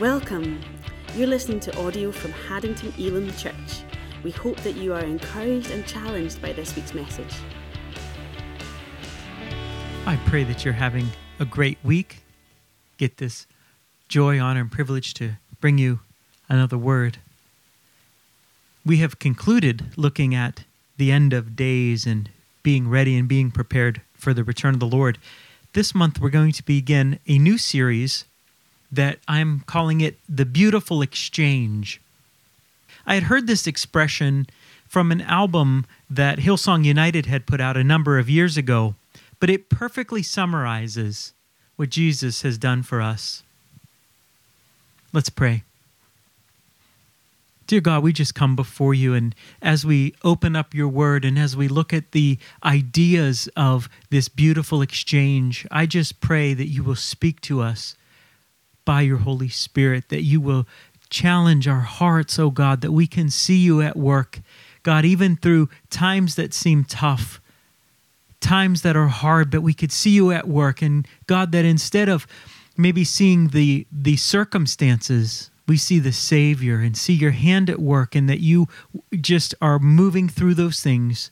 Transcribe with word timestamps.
Welcome. 0.00 0.60
You're 1.14 1.26
listening 1.26 1.58
to 1.60 1.78
audio 1.78 2.12
from 2.12 2.30
Haddington 2.30 2.92
Elim 2.98 3.32
Church. 3.32 3.82
We 4.22 4.30
hope 4.30 4.58
that 4.58 4.76
you 4.76 4.92
are 4.92 5.00
encouraged 5.00 5.70
and 5.70 5.86
challenged 5.86 6.42
by 6.42 6.52
this 6.52 6.76
week's 6.76 6.92
message. 6.92 7.32
I 10.04 10.16
pray 10.26 10.44
that 10.44 10.66
you're 10.66 10.74
having 10.74 11.08
a 11.40 11.46
great 11.46 11.78
week. 11.82 12.18
Get 12.98 13.16
this 13.16 13.46
joy, 14.06 14.38
honor, 14.38 14.60
and 14.60 14.70
privilege 14.70 15.14
to 15.14 15.36
bring 15.62 15.78
you 15.78 16.00
another 16.46 16.76
word. 16.76 17.16
We 18.84 18.98
have 18.98 19.18
concluded 19.18 19.94
looking 19.96 20.34
at 20.34 20.64
the 20.98 21.10
end 21.10 21.32
of 21.32 21.56
days 21.56 22.04
and 22.04 22.28
being 22.62 22.90
ready 22.90 23.16
and 23.16 23.26
being 23.26 23.50
prepared 23.50 24.02
for 24.12 24.34
the 24.34 24.44
return 24.44 24.74
of 24.74 24.80
the 24.80 24.86
Lord. 24.86 25.16
This 25.72 25.94
month, 25.94 26.20
we're 26.20 26.28
going 26.28 26.52
to 26.52 26.62
begin 26.62 27.18
a 27.26 27.38
new 27.38 27.56
series 27.56 28.26
that 28.90 29.18
I'm 29.26 29.60
calling 29.66 30.00
it 30.00 30.18
The 30.28 30.44
Beautiful 30.44 31.02
Exchange. 31.02 32.00
I 33.06 33.14
had 33.14 33.24
heard 33.24 33.46
this 33.46 33.66
expression 33.66 34.46
from 34.88 35.12
an 35.12 35.20
album 35.20 35.86
that 36.08 36.38
Hillsong 36.38 36.84
United 36.84 37.26
had 37.26 37.46
put 37.46 37.60
out 37.60 37.76
a 37.76 37.84
number 37.84 38.18
of 38.18 38.30
years 38.30 38.56
ago, 38.56 38.94
but 39.40 39.50
it 39.50 39.68
perfectly 39.68 40.22
summarizes 40.22 41.32
what 41.76 41.90
Jesus 41.90 42.42
has 42.42 42.58
done 42.58 42.82
for 42.82 43.00
us. 43.00 43.42
Let's 45.12 45.30
pray. 45.30 45.62
Dear 47.66 47.80
God, 47.80 48.04
we 48.04 48.12
just 48.12 48.34
come 48.34 48.54
before 48.54 48.94
you, 48.94 49.12
and 49.12 49.34
as 49.60 49.84
we 49.84 50.14
open 50.22 50.54
up 50.54 50.72
your 50.72 50.88
word 50.88 51.24
and 51.24 51.36
as 51.36 51.56
we 51.56 51.66
look 51.66 51.92
at 51.92 52.12
the 52.12 52.38
ideas 52.64 53.48
of 53.56 53.88
this 54.10 54.28
beautiful 54.28 54.82
exchange, 54.82 55.66
I 55.70 55.86
just 55.86 56.20
pray 56.20 56.54
that 56.54 56.68
you 56.68 56.84
will 56.84 56.96
speak 56.96 57.40
to 57.42 57.60
us 57.60 57.96
by 58.86 59.02
your 59.02 59.18
Holy 59.18 59.50
Spirit, 59.50 60.08
that 60.08 60.22
you 60.22 60.40
will 60.40 60.66
challenge 61.10 61.68
our 61.68 61.80
hearts, 61.80 62.38
oh 62.38 62.50
God, 62.50 62.80
that 62.80 62.92
we 62.92 63.06
can 63.06 63.28
see 63.28 63.58
you 63.58 63.82
at 63.82 63.96
work. 63.96 64.40
God, 64.82 65.04
even 65.04 65.36
through 65.36 65.68
times 65.90 66.36
that 66.36 66.54
seem 66.54 66.84
tough, 66.84 67.40
times 68.40 68.80
that 68.82 68.96
are 68.96 69.08
hard, 69.08 69.50
but 69.50 69.60
we 69.60 69.74
could 69.74 69.92
see 69.92 70.10
you 70.10 70.32
at 70.32 70.48
work. 70.48 70.80
And 70.80 71.06
God, 71.26 71.52
that 71.52 71.64
instead 71.64 72.08
of 72.08 72.26
maybe 72.76 73.04
seeing 73.04 73.48
the, 73.48 73.86
the 73.92 74.16
circumstances, 74.16 75.50
we 75.68 75.76
see 75.76 75.98
the 75.98 76.12
Savior 76.12 76.78
and 76.78 76.96
see 76.96 77.14
your 77.14 77.32
hand 77.32 77.68
at 77.68 77.80
work, 77.80 78.14
and 78.14 78.28
that 78.28 78.40
you 78.40 78.68
just 79.20 79.54
are 79.60 79.78
moving 79.78 80.28
through 80.28 80.54
those 80.54 80.80
things. 80.80 81.30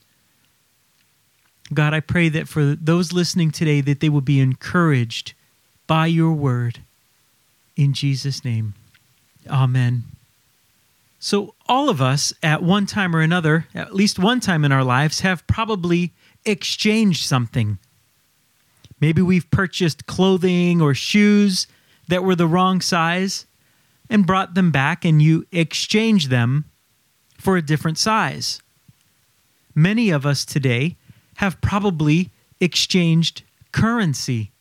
God, 1.73 1.93
I 1.93 1.99
pray 1.99 2.29
that 2.29 2.47
for 2.47 2.75
those 2.75 3.13
listening 3.13 3.51
today, 3.51 3.81
that 3.81 3.99
they 3.99 4.09
will 4.09 4.21
be 4.21 4.39
encouraged 4.39 5.33
by 5.87 6.07
your 6.07 6.33
word. 6.33 6.81
In 7.75 7.93
Jesus' 7.93 8.45
name, 8.45 8.73
amen. 9.49 10.03
So, 11.19 11.55
all 11.67 11.89
of 11.89 12.01
us 12.01 12.33
at 12.43 12.61
one 12.61 12.85
time 12.85 13.15
or 13.15 13.21
another, 13.21 13.67
at 13.73 13.95
least 13.95 14.19
one 14.19 14.39
time 14.39 14.63
in 14.63 14.71
our 14.71 14.83
lives, 14.83 15.21
have 15.21 15.45
probably 15.47 16.13
exchanged 16.45 17.25
something. 17.25 17.79
Maybe 19.01 19.21
we've 19.21 19.49
purchased 19.49 20.05
clothing 20.05 20.81
or 20.81 20.93
shoes 20.93 21.67
that 22.07 22.23
were 22.23 22.35
the 22.35 22.47
wrong 22.47 22.79
size 22.79 23.45
and 24.09 24.27
brought 24.27 24.53
them 24.53 24.71
back, 24.71 25.03
and 25.03 25.21
you 25.21 25.45
exchange 25.51 26.27
them 26.27 26.65
for 27.37 27.57
a 27.57 27.61
different 27.61 27.97
size. 27.97 28.61
Many 29.73 30.11
of 30.11 30.25
us 30.25 30.45
today 30.45 30.95
have 31.37 31.59
probably 31.59 32.29
exchanged 32.61 33.43
currency. 33.71 34.51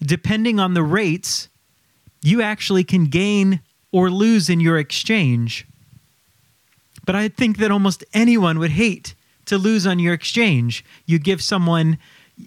Depending 0.00 0.60
on 0.60 0.74
the 0.74 0.82
rates, 0.82 1.48
you 2.22 2.42
actually 2.42 2.84
can 2.84 3.06
gain 3.06 3.60
or 3.92 4.10
lose 4.10 4.48
in 4.48 4.60
your 4.60 4.78
exchange. 4.78 5.66
But 7.04 7.14
I 7.14 7.28
think 7.28 7.58
that 7.58 7.70
almost 7.70 8.04
anyone 8.12 8.58
would 8.58 8.72
hate 8.72 9.14
to 9.46 9.56
lose 9.56 9.86
on 9.86 9.98
your 9.98 10.12
exchange. 10.12 10.84
You 11.06 11.18
give 11.18 11.42
someone, 11.42 11.98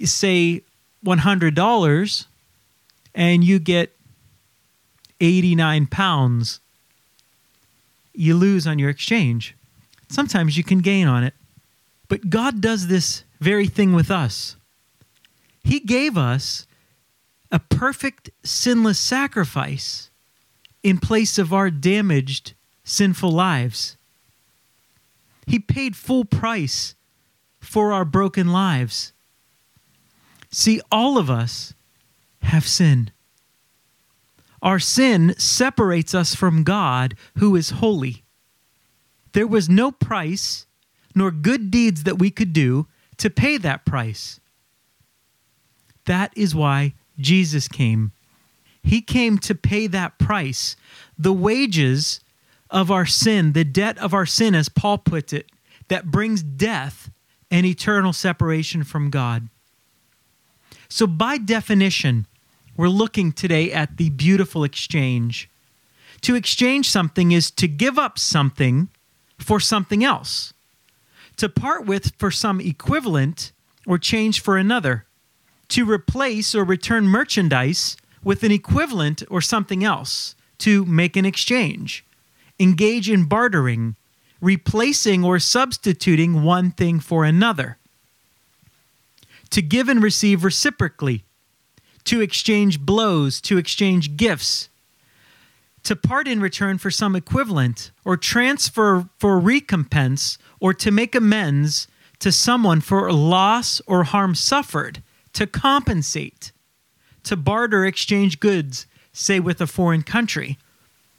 say, 0.04 0.62
$100 1.04 2.26
and 3.16 3.44
you 3.44 3.60
get 3.60 3.96
89 5.20 5.88
pounds, 5.88 6.60
you 8.14 8.36
lose 8.36 8.68
on 8.68 8.80
your 8.80 8.90
exchange. 8.90 9.56
Sometimes 10.10 10.58
you 10.58 10.64
can 10.64 10.80
gain 10.80 11.08
on 11.08 11.24
it. 11.24 11.34
But 12.08 12.30
God 12.30 12.60
does 12.62 12.88
this 12.88 13.24
very 13.40 13.68
thing 13.68 13.94
with 13.94 14.12
us. 14.12 14.56
He 15.64 15.80
gave 15.80 16.18
us 16.18 16.66
a 17.52 17.60
perfect, 17.60 18.30
sinless 18.44 19.00
sacrifice 19.00 20.10
in 20.84 20.98
place 20.98 21.38
of 21.38 21.54
our 21.54 21.70
damaged, 21.70 22.54
sinful 22.84 23.32
lives. 23.32 23.98
He 25.46 25.60
paid 25.60 25.96
full 25.96 26.26
price 26.26 26.96
for 27.60 27.92
our 27.92 28.06
broken 28.06 28.52
lives. 28.52 29.14
See, 30.50 30.82
all 30.92 31.18
of 31.18 31.30
us 31.30 31.74
have 32.42 32.68
sin. 32.68 33.12
Our 34.62 34.80
sin 34.80 35.36
separates 35.38 36.14
us 36.14 36.36
from 36.36 36.64
God, 36.64 37.16
who 37.38 37.56
is 37.56 37.72
holy. 37.72 38.24
There 39.34 39.48
was 39.48 39.70
no 39.70 39.92
price 39.92 40.66
nor 41.16 41.32
good 41.32 41.72
deeds 41.72 42.04
that 42.04 42.20
we 42.20 42.30
could 42.30 42.54
do 42.54 42.88
to 43.18 43.30
pay 43.30 43.58
that 43.58 43.86
price. 43.86 44.40
That 46.06 46.32
is 46.36 46.56
why 46.56 46.94
Jesus 47.22 47.68
came. 47.68 48.12
He 48.84 49.02
came 49.02 49.38
to 49.40 49.56
pay 49.56 49.88
that 49.88 50.18
price. 50.18 50.76
The 51.18 51.34
wages 51.34 52.20
of 52.70 52.90
our 52.90 53.06
sin, 53.06 53.54
the 53.54 53.64
debt 53.64 53.98
of 53.98 54.14
our 54.14 54.26
sin, 54.26 54.56
as 54.56 54.70
Paul 54.70 54.98
puts 54.98 55.34
it, 55.34 55.52
that 55.88 56.10
brings 56.10 56.42
death 56.42 57.12
and 57.52 57.66
eternal 57.66 58.14
separation 58.14 58.84
from 58.84 59.10
God. 59.10 59.50
So, 60.90 61.06
by 61.06 61.38
definition, 61.38 62.26
we're 62.76 62.88
looking 62.88 63.32
today 63.32 63.72
at 63.72 63.98
the 63.98 64.10
beautiful 64.10 64.64
exchange. 64.64 65.50
To 66.22 66.36
exchange 66.36 66.90
something 66.90 67.32
is 67.32 67.52
to 67.52 67.68
give 67.68 68.00
up 68.00 68.18
something 68.18 68.90
for 69.38 69.60
something 69.60 70.04
else, 70.04 70.54
to 71.38 71.50
part 71.50 71.86
with 71.86 72.16
for 72.18 72.32
some 72.32 72.62
equivalent 72.62 73.52
or 73.86 73.98
change 73.98 74.40
for 74.42 74.58
another, 74.58 75.06
to 75.72 75.90
replace 75.90 76.54
or 76.54 76.64
return 76.64 77.08
merchandise 77.08 77.98
with 78.24 78.44
an 78.44 78.52
equivalent 78.52 79.24
or 79.30 79.42
something 79.42 79.84
else, 79.84 80.36
to 80.60 80.86
make 80.86 81.16
an 81.16 81.26
exchange, 81.26 82.06
engage 82.60 83.10
in 83.10 83.26
bartering, 83.26 83.96
replacing 84.42 85.24
or 85.24 85.40
substituting 85.40 86.44
one 86.44 86.72
thing 86.72 87.00
for 87.00 87.24
another, 87.24 87.78
to 89.50 89.62
give 89.62 89.90
and 89.90 90.04
receive 90.04 90.44
reciprocally. 90.44 91.24
To 92.06 92.20
exchange 92.20 92.80
blows, 92.80 93.40
to 93.42 93.58
exchange 93.60 94.18
gifts, 94.18 94.70
to 95.84 95.96
part 95.96 96.28
in 96.28 96.42
return 96.42 96.80
for 96.80 96.90
some 96.90 97.16
equivalent, 97.16 97.92
or 98.04 98.18
transfer 98.18 99.08
for 99.20 99.40
recompense, 99.40 100.38
or 100.60 100.74
to 100.74 100.90
make 100.90 101.14
amends 101.14 101.88
to 102.20 102.32
someone 102.32 102.82
for 102.82 103.12
loss 103.14 103.82
or 103.86 104.04
harm 104.04 104.34
suffered, 104.34 105.04
to 105.34 105.48
compensate, 105.48 106.52
to 107.24 107.36
barter 107.36 107.86
exchange 107.86 108.40
goods, 108.40 108.86
say 109.14 109.40
with 109.40 109.62
a 109.62 109.68
foreign 109.68 110.04
country, 110.04 110.58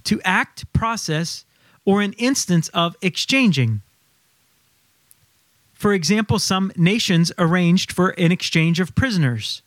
to 0.05 0.21
act, 0.23 0.71
process, 0.73 1.45
or 1.85 2.01
an 2.01 2.13
instance 2.15 2.69
of 2.69 2.97
exchanging. 3.03 3.83
For 5.73 5.93
example, 5.93 6.39
some 6.39 6.73
nations 6.77 7.33
arranged 7.39 7.93
for 7.93 8.11
an 8.11 8.33
exchange 8.33 8.81
of 8.81 8.95
prisoners 8.95 9.63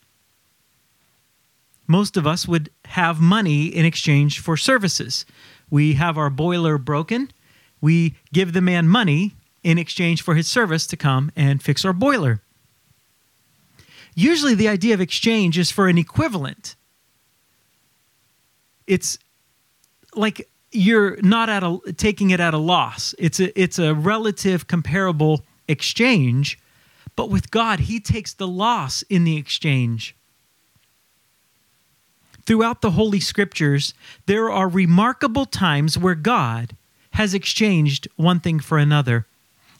most 1.86 2.16
of 2.16 2.26
us 2.26 2.48
would 2.48 2.70
have 2.86 3.20
money 3.20 3.66
in 3.66 3.84
exchange 3.84 4.40
for 4.40 4.56
services. 4.56 5.24
We 5.70 5.94
have 5.94 6.18
our 6.18 6.30
boiler 6.30 6.78
broken. 6.78 7.30
We 7.80 8.14
give 8.32 8.52
the 8.52 8.60
man 8.60 8.88
money 8.88 9.34
in 9.62 9.78
exchange 9.78 10.22
for 10.22 10.34
his 10.34 10.46
service 10.46 10.86
to 10.88 10.96
come 10.96 11.30
and 11.36 11.62
fix 11.62 11.84
our 11.84 11.92
boiler. 11.92 12.40
Usually, 14.16 14.54
the 14.54 14.68
idea 14.68 14.94
of 14.94 15.00
exchange 15.00 15.58
is 15.58 15.70
for 15.70 15.86
an 15.86 15.98
equivalent. 15.98 16.74
It's 18.88 19.18
like 20.16 20.48
you're 20.72 21.20
not 21.22 21.48
at 21.48 21.62
a 21.62 21.78
taking 21.96 22.30
it 22.30 22.40
at 22.40 22.52
a 22.52 22.58
loss. 22.58 23.14
It's 23.18 23.38
a 23.38 23.56
it's 23.60 23.78
a 23.78 23.94
relative 23.94 24.66
comparable 24.66 25.42
exchange, 25.68 26.58
but 27.14 27.30
with 27.30 27.52
God, 27.52 27.78
He 27.80 28.00
takes 28.00 28.32
the 28.34 28.48
loss 28.48 29.02
in 29.02 29.22
the 29.22 29.36
exchange 29.36 30.16
throughout 32.46 32.80
the 32.80 32.92
Holy 32.92 33.20
Scriptures, 33.20 33.92
there 34.26 34.50
are 34.50 34.68
remarkable 34.68 35.44
times 35.44 35.98
where 35.98 36.14
God 36.14 36.76
has 37.12 37.34
exchanged 37.34 38.08
one 38.16 38.40
thing 38.40 38.60
for 38.60 38.78
another. 38.78 39.26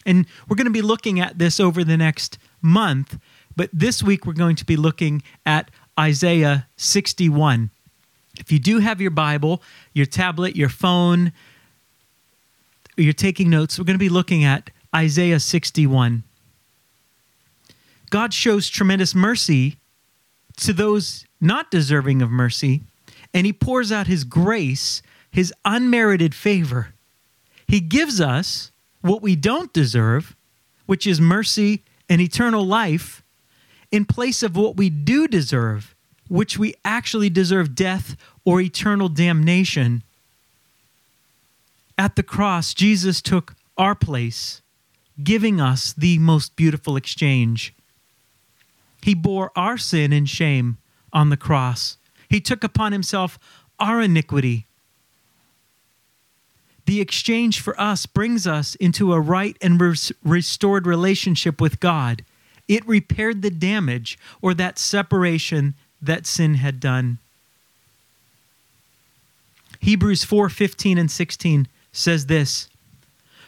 And 0.04 0.26
we're 0.48 0.56
going 0.56 0.66
to 0.66 0.72
be 0.72 0.82
looking 0.82 1.18
at 1.20 1.38
this 1.38 1.58
over 1.58 1.82
the 1.82 1.96
next 1.96 2.38
month, 2.60 3.18
but 3.56 3.70
this 3.72 4.02
week 4.02 4.26
we're 4.26 4.34
going 4.34 4.56
to 4.56 4.64
be 4.64 4.76
looking 4.76 5.22
at 5.44 5.70
Isaiah 5.98 6.68
61. 6.76 7.70
If 8.38 8.52
you 8.52 8.58
do 8.58 8.78
have 8.78 9.00
your 9.00 9.10
Bible, 9.10 9.62
your 9.94 10.06
tablet, 10.06 10.54
your 10.54 10.68
phone, 10.68 11.32
you're 12.96 13.12
taking 13.12 13.48
notes, 13.50 13.78
we're 13.78 13.86
going 13.86 13.94
to 13.94 13.98
be 13.98 14.10
looking 14.10 14.44
at 14.44 14.70
Isaiah 14.94 15.40
61. 15.40 16.22
God 18.10 18.32
shows 18.32 18.68
tremendous 18.68 19.14
mercy 19.14 19.76
to 20.58 20.72
those 20.72 21.26
not 21.40 21.70
deserving 21.70 22.22
of 22.22 22.30
mercy, 22.30 22.82
and 23.34 23.46
he 23.46 23.52
pours 23.52 23.90
out 23.90 24.06
his 24.06 24.24
grace, 24.24 25.02
his 25.30 25.52
unmerited 25.64 26.34
favor. 26.34 26.94
He 27.66 27.80
gives 27.80 28.20
us 28.20 28.70
what 29.00 29.22
we 29.22 29.36
don't 29.36 29.72
deserve, 29.72 30.36
which 30.86 31.06
is 31.06 31.20
mercy 31.20 31.82
and 32.08 32.20
eternal 32.20 32.64
life, 32.64 33.22
in 33.90 34.04
place 34.04 34.42
of 34.42 34.56
what 34.56 34.76
we 34.76 34.90
do 34.90 35.28
deserve, 35.28 35.94
which 36.28 36.58
we 36.58 36.74
actually 36.84 37.30
deserve 37.30 37.74
death 37.74 38.16
or 38.44 38.60
eternal 38.60 39.08
damnation. 39.08 40.02
At 41.98 42.16
the 42.16 42.22
cross, 42.22 42.74
Jesus 42.74 43.22
took 43.22 43.54
our 43.78 43.94
place, 43.94 44.60
giving 45.22 45.60
us 45.60 45.92
the 45.92 46.18
most 46.18 46.56
beautiful 46.56 46.96
exchange. 46.96 47.74
He 49.02 49.14
bore 49.14 49.52
our 49.56 49.78
sin 49.78 50.12
and 50.12 50.28
shame 50.28 50.78
on 51.12 51.30
the 51.30 51.36
cross. 51.36 51.96
He 52.28 52.40
took 52.40 52.64
upon 52.64 52.92
himself 52.92 53.38
our 53.78 54.00
iniquity. 54.00 54.66
The 56.86 57.00
exchange 57.00 57.60
for 57.60 57.78
us 57.80 58.06
brings 58.06 58.46
us 58.46 58.74
into 58.76 59.12
a 59.12 59.20
right 59.20 59.56
and 59.60 59.80
res- 59.80 60.12
restored 60.24 60.86
relationship 60.86 61.60
with 61.60 61.80
God. 61.80 62.24
It 62.68 62.86
repaired 62.86 63.42
the 63.42 63.50
damage 63.50 64.18
or 64.42 64.54
that 64.54 64.78
separation 64.78 65.74
that 66.02 66.26
sin 66.26 66.54
had 66.54 66.80
done. 66.80 67.18
Hebrews 69.80 70.24
4 70.24 70.48
15 70.48 70.98
and 70.98 71.10
16 71.10 71.68
says 71.92 72.26
this 72.26 72.68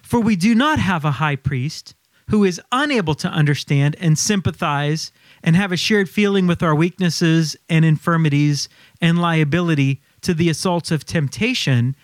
For 0.02 0.20
we 0.20 0.36
do 0.36 0.54
not 0.54 0.78
have 0.78 1.04
a 1.04 1.12
high 1.12 1.36
priest 1.36 1.94
who 2.28 2.44
is 2.44 2.60
unable 2.70 3.14
to 3.14 3.28
understand 3.28 3.96
and 4.00 4.18
sympathize 4.18 5.10
and 5.42 5.56
have 5.56 5.72
a 5.72 5.76
shared 5.76 6.08
feeling 6.08 6.46
with 6.46 6.62
our 6.62 6.74
weaknesses 6.74 7.56
and 7.68 7.84
infirmities 7.84 8.68
and 9.00 9.18
liability 9.18 10.02
to 10.20 10.34
the 10.34 10.50
assaults 10.50 10.90
of 10.90 11.04
temptation, 11.04 11.96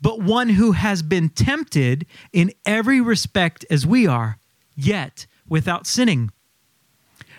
but 0.00 0.20
one 0.20 0.50
who 0.50 0.72
has 0.72 1.02
been 1.02 1.28
tempted 1.28 2.06
in 2.32 2.52
every 2.64 3.00
respect 3.00 3.64
as 3.70 3.86
we 3.86 4.06
are, 4.06 4.38
yet 4.76 5.26
without 5.48 5.86
sinning. 5.86 6.30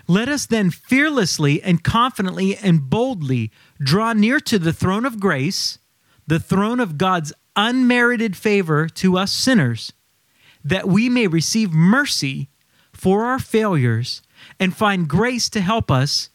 Let 0.08 0.30
us 0.30 0.46
then 0.46 0.72
fearlessly 0.72 1.62
and 1.62 1.84
confidently 1.84 2.56
and 2.56 2.90
boldly 2.90 3.52
draw 3.80 4.14
near 4.14 4.40
to 4.42 4.58
the 4.58 4.72
throne 4.72 5.06
of 5.06 5.20
grace, 5.20 5.80
the 6.26 6.40
throne 6.40 6.80
of 6.80 6.98
God's 6.98 7.34
unmerited 7.58 8.38
favor 8.38 8.88
to 8.88 9.18
us 9.18 9.34
sinners, 9.34 9.92
that 10.64 10.88
we 10.88 11.10
may 11.10 11.28
receive 11.28 11.72
mercy 11.72 12.50
for 12.94 13.26
our 13.26 13.40
failures 13.40 14.22
and 14.60 14.76
find 14.76 15.08
grace 15.10 15.50
to 15.50 15.62
help 15.62 15.92
us 15.92 16.30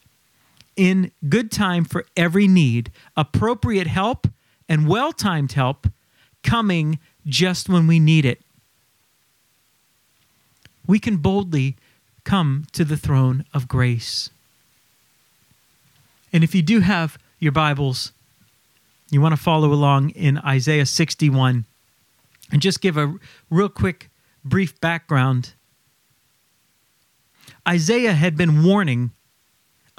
in 0.77 1.11
good 1.29 1.51
time 1.51 1.85
for 1.85 2.05
every 2.17 2.47
need, 2.47 2.91
appropriate 3.17 3.87
help 3.87 4.27
and 4.69 4.89
well 4.89 5.13
timed 5.13 5.53
help 5.53 5.87
coming 6.43 6.99
just 7.27 7.69
when 7.69 7.87
we 7.87 7.99
need 7.99 8.25
it. 8.25 8.43
We 10.87 10.99
can 10.99 11.19
boldly 11.19 11.77
come 12.25 12.67
to 12.73 12.85
the 12.85 12.97
throne 12.97 13.45
of 13.53 13.69
grace. 13.69 14.31
And 16.33 16.43
if 16.43 16.55
you 16.55 16.63
do 16.63 16.81
have 16.81 17.19
your 17.39 17.53
Bibles, 17.53 18.13
you 19.11 19.21
want 19.21 19.37
to 19.37 19.41
follow 19.41 19.73
along 19.73 20.11
in 20.11 20.39
Isaiah 20.39 20.87
61 20.87 21.67
and 22.51 22.63
just 22.63 22.81
give 22.81 22.97
a 22.97 23.15
real 23.51 23.69
quick, 23.69 24.09
brief 24.45 24.81
background. 24.81 25.53
Isaiah 27.69 28.15
had 28.15 28.37
been 28.37 28.65
warning 28.65 29.11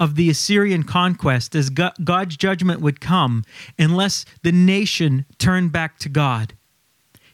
of 0.00 0.16
the 0.16 0.28
Assyrian 0.28 0.82
conquest 0.82 1.54
as 1.54 1.70
God's 1.70 2.36
judgment 2.36 2.80
would 2.80 3.00
come 3.00 3.44
unless 3.78 4.24
the 4.42 4.52
nation 4.52 5.24
turned 5.38 5.70
back 5.70 5.98
to 6.00 6.08
God. 6.08 6.54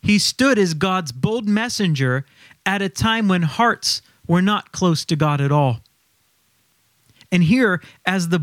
He 0.02 0.18
stood 0.18 0.58
as 0.58 0.74
God's 0.74 1.12
bold 1.12 1.48
messenger 1.48 2.26
at 2.66 2.82
a 2.82 2.88
time 2.88 3.28
when 3.28 3.42
hearts 3.42 4.02
were 4.30 4.40
not 4.40 4.70
close 4.70 5.04
to 5.04 5.16
God 5.16 5.40
at 5.40 5.50
all. 5.50 5.80
And 7.32 7.42
here, 7.42 7.82
as 8.06 8.28
the 8.28 8.40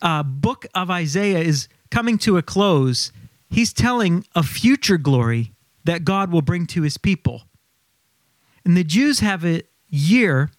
uh, 0.00 0.22
book 0.22 0.66
of 0.72 0.88
Isaiah 0.88 1.40
is 1.40 1.66
coming 1.90 2.16
to 2.18 2.36
a 2.36 2.42
close, 2.42 3.10
he's 3.50 3.72
telling 3.72 4.24
a 4.36 4.44
future 4.44 4.98
glory 4.98 5.50
that 5.82 6.04
God 6.04 6.30
will 6.30 6.42
bring 6.42 6.64
to 6.66 6.82
his 6.82 6.96
people. 6.96 7.42
And 8.64 8.76
the 8.76 8.84
Jews 8.84 9.18
have 9.18 9.44
a 9.44 9.62
year 9.88 10.52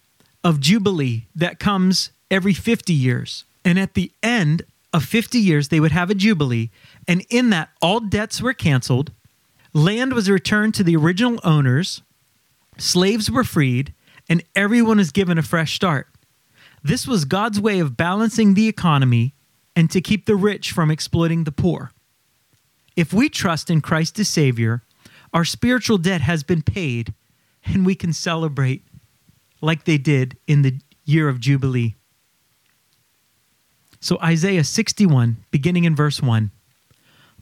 of 0.44 0.60
Jubilee 0.60 1.28
that 1.34 1.58
comes 1.58 2.10
every 2.30 2.52
50 2.52 2.92
years. 2.92 3.46
And 3.64 3.78
at 3.78 3.94
the 3.94 4.12
end 4.22 4.64
of 4.92 5.02
50 5.02 5.38
years, 5.38 5.68
they 5.68 5.80
would 5.80 5.92
have 5.92 6.10
a 6.10 6.14
Jubilee. 6.14 6.68
And 7.06 7.24
in 7.30 7.48
that, 7.50 7.70
all 7.80 8.00
debts 8.00 8.42
were 8.42 8.52
canceled, 8.52 9.12
land 9.72 10.12
was 10.12 10.28
returned 10.28 10.74
to 10.74 10.84
the 10.84 10.96
original 10.96 11.40
owners, 11.42 12.02
slaves 12.76 13.30
were 13.30 13.44
freed, 13.44 13.94
and 14.28 14.42
everyone 14.54 15.00
is 15.00 15.12
given 15.12 15.38
a 15.38 15.42
fresh 15.42 15.74
start. 15.74 16.08
This 16.82 17.06
was 17.06 17.24
God's 17.24 17.60
way 17.60 17.80
of 17.80 17.96
balancing 17.96 18.54
the 18.54 18.68
economy 18.68 19.34
and 19.74 19.90
to 19.90 20.00
keep 20.00 20.26
the 20.26 20.36
rich 20.36 20.72
from 20.72 20.90
exploiting 20.90 21.44
the 21.44 21.52
poor. 21.52 21.92
If 22.96 23.12
we 23.12 23.28
trust 23.28 23.70
in 23.70 23.80
Christ 23.80 24.18
as 24.18 24.28
Savior, 24.28 24.82
our 25.32 25.44
spiritual 25.44 25.98
debt 25.98 26.20
has 26.20 26.42
been 26.42 26.62
paid, 26.62 27.14
and 27.64 27.84
we 27.84 27.94
can 27.94 28.12
celebrate 28.12 28.84
like 29.60 29.84
they 29.84 29.98
did 29.98 30.36
in 30.46 30.62
the 30.62 30.80
year 31.04 31.28
of 31.28 31.40
Jubilee. 31.40 31.94
So, 34.00 34.18
Isaiah 34.22 34.64
61, 34.64 35.38
beginning 35.50 35.84
in 35.84 35.96
verse 35.96 36.22
1 36.22 36.50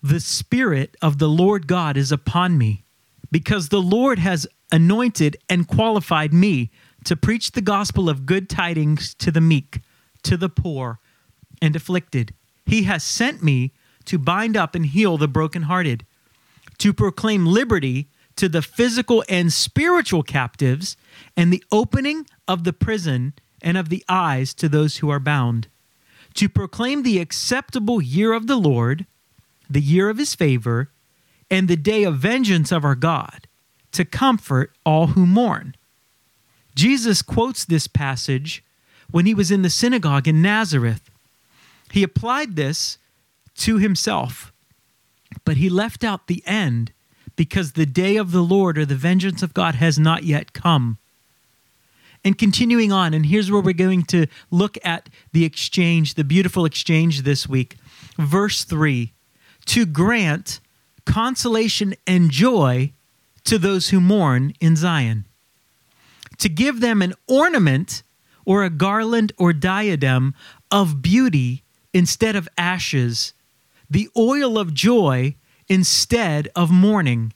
The 0.03 0.21
Spirit 0.21 0.97
of 1.03 1.19
the 1.19 1.29
Lord 1.29 1.67
God 1.67 1.97
is 1.97 2.11
upon 2.11 2.57
me, 2.57 2.85
because 3.31 3.69
the 3.69 3.83
Lord 3.83 4.19
has 4.19 4.47
anointed 4.73 5.37
and 5.49 5.69
qualified 5.69 6.33
me 6.33 6.71
to 7.05 7.17
preach 7.17 7.53
the 7.53 7.61
gospel 7.61 8.09
of 8.09 8.27
good 8.27 8.49
tidings 8.49 9.15
to 9.15 9.31
the 9.31 9.41
meek, 9.41 9.81
to 10.23 10.37
the 10.37 10.49
poor, 10.49 10.99
and 11.63 11.77
afflicted. 11.77 12.35
He 12.65 12.83
has 12.85 13.05
sent 13.05 13.43
me 13.43 13.73
to 14.07 14.19
bind 14.19 14.57
up 14.57 14.75
and 14.75 14.87
heal 14.87 15.17
the 15.17 15.29
brokenhearted, 15.29 16.05
to 16.79 16.93
proclaim 16.93 17.47
liberty 17.47 18.09
to 18.37 18.49
the 18.49 18.63
physical 18.63 19.25
and 19.29 19.53
spiritual 19.53 20.23
captives, 20.23 20.97
and 21.37 21.53
the 21.53 21.65
opening 21.73 22.27
of 22.47 22.65
the 22.65 22.73
prison 22.73 23.33
and 23.63 23.77
of 23.77 23.89
the 23.89 24.05
eyes 24.09 24.53
to 24.55 24.69
those 24.69 24.99
who 24.99 25.09
are 25.09 25.19
bound, 25.21 25.69
to 26.35 26.49
proclaim 26.49 27.03
the 27.03 27.19
acceptable 27.19 28.03
year 28.03 28.33
of 28.33 28.47
the 28.47 28.57
Lord, 28.57 29.07
the 29.71 29.81
year 29.81 30.11
of 30.11 30.19
his 30.19 30.35
favor, 30.35 30.91
and 31.51 31.69
the 31.69 31.77
day 31.77 32.05
of 32.05 32.19
vengeance 32.19 32.73
of 32.73 32.85
our 32.85 32.95
God, 32.95 33.47
to 33.93 34.05
comfort 34.05 34.73
all 34.85 35.09
who 35.09 35.27
mourn. 35.27 35.75
Jesus 36.75 37.23
quotes 37.23 37.65
this 37.65 37.87
passage 37.87 38.63
when 39.11 39.27
he 39.27 39.35
was 39.35 39.51
in 39.51 39.63
the 39.63 39.71
synagogue 39.71 40.29
in 40.29 40.43
Nazareth. 40.43 41.11
He 41.91 42.03
applied 42.03 42.57
this 42.57 42.99
to 43.57 43.79
himself, 43.79 44.53
but 45.45 45.57
he 45.57 45.71
left 45.71 46.05
out 46.05 46.27
the 46.27 46.43
end 46.47 46.93
because 47.37 47.73
the 47.73 47.87
day 47.87 48.17
of 48.17 48.33
the 48.33 48.43
Lord 48.43 48.77
or 48.77 48.85
the 48.85 48.95
vengeance 48.95 49.43
of 49.43 49.55
God 49.55 49.77
has 49.77 49.99
not 49.99 50.25
yet 50.25 50.53
come. 50.53 50.99
And 52.25 52.37
continuing 52.37 52.91
on, 52.91 53.15
and 53.15 53.27
here's 53.27 53.51
where 53.51 53.61
we're 53.61 53.73
going 53.73 54.03
to 54.05 54.27
look 54.51 54.77
at 54.85 55.09
the 55.33 55.45
exchange, 55.45 56.15
the 56.15 56.25
beautiful 56.25 56.65
exchange 56.65 57.23
this 57.23 57.49
week. 57.49 57.77
Verse 58.19 58.65
3 58.65 59.13
To 59.67 59.87
grant 59.87 60.61
consolation 61.07 61.95
and 62.07 62.31
joy 62.31 62.93
to 63.45 63.59
those 63.59 63.89
who 63.89 64.01
mourn 64.01 64.53
in 64.61 64.77
Zion, 64.77 65.27
to 66.39 66.49
give 66.49 66.81
them 66.81 67.01
an 67.01 67.15
ornament 67.27 68.03
or 68.45 68.65
a 68.65 68.71
garland 68.71 69.33
or 69.39 69.53
diadem 69.53 70.35
of 70.71 71.01
beauty 71.01 71.63
instead 71.95 72.37
of 72.37 72.49
ashes, 72.59 73.33
the 73.89 74.09
oil 74.17 74.59
of 74.59 74.75
joy 74.75 75.35
instead 75.69 76.49
of 76.55 76.71
mourning, 76.71 77.33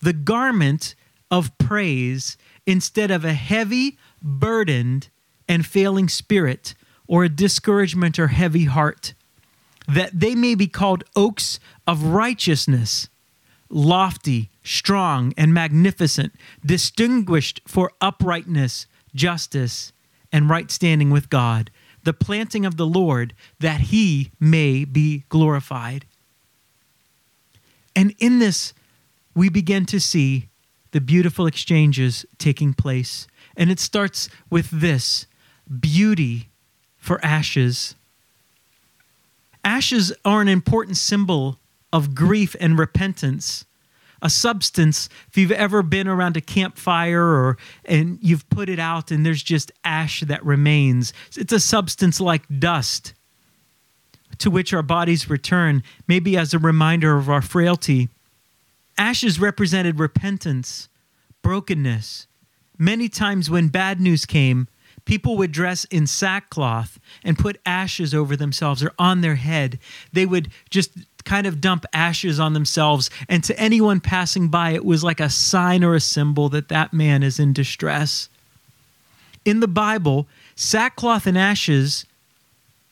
the 0.00 0.12
garment 0.12 0.94
of 1.30 1.56
praise 1.58 2.36
instead 2.66 3.10
of 3.10 3.24
a 3.24 3.32
heavy, 3.32 3.98
burdened, 4.22 5.08
and 5.48 5.66
failing 5.66 6.08
spirit, 6.08 6.74
or 7.06 7.24
a 7.24 7.28
discouragement 7.28 8.18
or 8.18 8.28
heavy 8.28 8.64
heart, 8.64 9.14
that 9.90 10.18
they 10.18 10.34
may 10.34 10.54
be 10.54 10.66
called 10.66 11.04
oaks 11.16 11.58
of 11.86 12.04
righteousness, 12.04 13.08
lofty, 13.68 14.50
strong, 14.62 15.32
and 15.36 15.52
magnificent, 15.52 16.32
distinguished 16.64 17.60
for 17.66 17.90
uprightness, 18.00 18.86
justice, 19.14 19.92
and 20.32 20.48
right 20.48 20.70
standing 20.70 21.10
with 21.10 21.28
God, 21.28 21.70
the 22.04 22.12
planting 22.12 22.64
of 22.64 22.76
the 22.76 22.86
Lord, 22.86 23.34
that 23.58 23.80
he 23.80 24.30
may 24.38 24.84
be 24.84 25.24
glorified. 25.28 26.06
And 27.96 28.14
in 28.18 28.38
this, 28.38 28.72
we 29.34 29.48
begin 29.48 29.86
to 29.86 30.00
see 30.00 30.48
the 30.92 31.00
beautiful 31.00 31.46
exchanges 31.46 32.24
taking 32.38 32.74
place. 32.74 33.26
And 33.56 33.70
it 33.70 33.80
starts 33.80 34.28
with 34.48 34.70
this 34.70 35.26
beauty 35.80 36.48
for 36.96 37.24
ashes. 37.24 37.94
Ashes 39.70 40.12
are 40.24 40.42
an 40.42 40.48
important 40.48 40.96
symbol 40.96 41.60
of 41.92 42.12
grief 42.12 42.56
and 42.58 42.76
repentance. 42.76 43.64
A 44.20 44.28
substance, 44.28 45.08
if 45.28 45.38
you've 45.38 45.52
ever 45.52 45.84
been 45.84 46.08
around 46.08 46.36
a 46.36 46.40
campfire 46.40 47.22
or 47.22 47.56
and 47.84 48.18
you've 48.20 48.50
put 48.50 48.68
it 48.68 48.80
out 48.80 49.12
and 49.12 49.24
there's 49.24 49.44
just 49.44 49.70
ash 49.84 50.22
that 50.22 50.44
remains, 50.44 51.12
it's 51.36 51.52
a 51.52 51.60
substance 51.60 52.20
like 52.20 52.42
dust 52.58 53.14
to 54.38 54.50
which 54.50 54.74
our 54.74 54.82
bodies 54.82 55.30
return, 55.30 55.84
maybe 56.08 56.36
as 56.36 56.52
a 56.52 56.58
reminder 56.58 57.16
of 57.16 57.30
our 57.30 57.40
frailty. 57.40 58.08
Ashes 58.98 59.38
represented 59.38 60.00
repentance, 60.00 60.88
brokenness. 61.42 62.26
Many 62.76 63.08
times 63.08 63.48
when 63.48 63.68
bad 63.68 64.00
news 64.00 64.26
came, 64.26 64.66
people 65.10 65.36
would 65.36 65.50
dress 65.50 65.84
in 65.86 66.06
sackcloth 66.06 67.00
and 67.24 67.36
put 67.36 67.60
ashes 67.66 68.14
over 68.14 68.36
themselves 68.36 68.80
or 68.80 68.92
on 68.96 69.22
their 69.22 69.34
head. 69.34 69.76
They 70.12 70.24
would 70.24 70.52
just 70.70 70.92
kind 71.24 71.48
of 71.48 71.60
dump 71.60 71.84
ashes 71.92 72.38
on 72.38 72.52
themselves. 72.52 73.10
And 73.28 73.42
to 73.42 73.58
anyone 73.58 73.98
passing 73.98 74.46
by, 74.50 74.70
it 74.70 74.84
was 74.84 75.02
like 75.02 75.18
a 75.18 75.28
sign 75.28 75.82
or 75.82 75.96
a 75.96 76.00
symbol 76.00 76.48
that 76.50 76.68
that 76.68 76.92
man 76.92 77.24
is 77.24 77.40
in 77.40 77.52
distress. 77.52 78.28
In 79.44 79.58
the 79.58 79.66
Bible, 79.66 80.28
sackcloth 80.54 81.26
and 81.26 81.36
ashes 81.36 82.06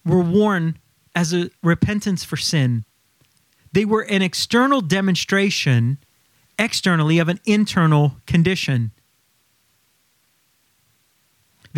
were 0.04 0.18
worn 0.18 0.76
as 1.14 1.32
a 1.32 1.50
repentance 1.62 2.25
for 2.25 2.37
sin. 2.37 2.84
They 3.70 3.84
were 3.84 4.02
an 4.02 4.22
external 4.22 4.80
demonstration, 4.80 5.98
externally, 6.58 7.20
of 7.20 7.28
an 7.28 7.38
internal 7.46 8.16
condition. 8.26 8.90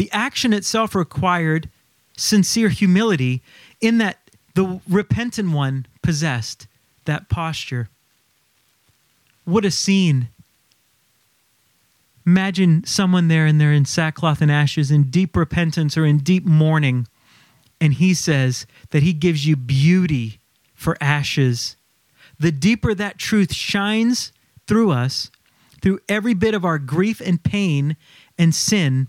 The 0.01 0.11
action 0.13 0.55
itself 0.55 0.95
required 0.95 1.69
sincere 2.17 2.71
humility 2.71 3.43
in 3.83 3.99
that 3.99 4.17
the 4.55 4.81
repentant 4.89 5.53
one 5.53 5.85
possessed 6.01 6.67
that 7.05 7.29
posture. 7.29 7.91
What 9.45 9.67
a 9.67 9.71
scene. 9.71 10.31
Imagine 12.25 12.83
someone 12.87 13.29
there 13.29 13.45
and 13.45 13.61
they're 13.61 13.75
in 13.75 13.85
sackcloth 13.85 14.41
and 14.41 14.51
ashes 14.51 14.91
in 14.91 15.11
deep 15.11 15.37
repentance 15.37 15.99
or 15.99 16.07
in 16.07 16.21
deep 16.21 16.47
mourning. 16.47 17.07
And 17.79 17.93
he 17.93 18.15
says 18.15 18.67
that 18.93 19.03
he 19.03 19.13
gives 19.13 19.47
you 19.47 19.55
beauty 19.55 20.41
for 20.73 20.97
ashes. 21.03 21.77
The 22.39 22.53
deeper 22.53 22.95
that 22.95 23.19
truth 23.19 23.53
shines 23.53 24.33
through 24.67 24.93
us, 24.93 25.31
through 25.83 26.01
every 26.09 26.33
bit 26.33 26.55
of 26.55 26.65
our 26.65 26.79
grief 26.79 27.21
and 27.21 27.43
pain 27.43 27.99
and 28.39 28.55
sin, 28.55 29.07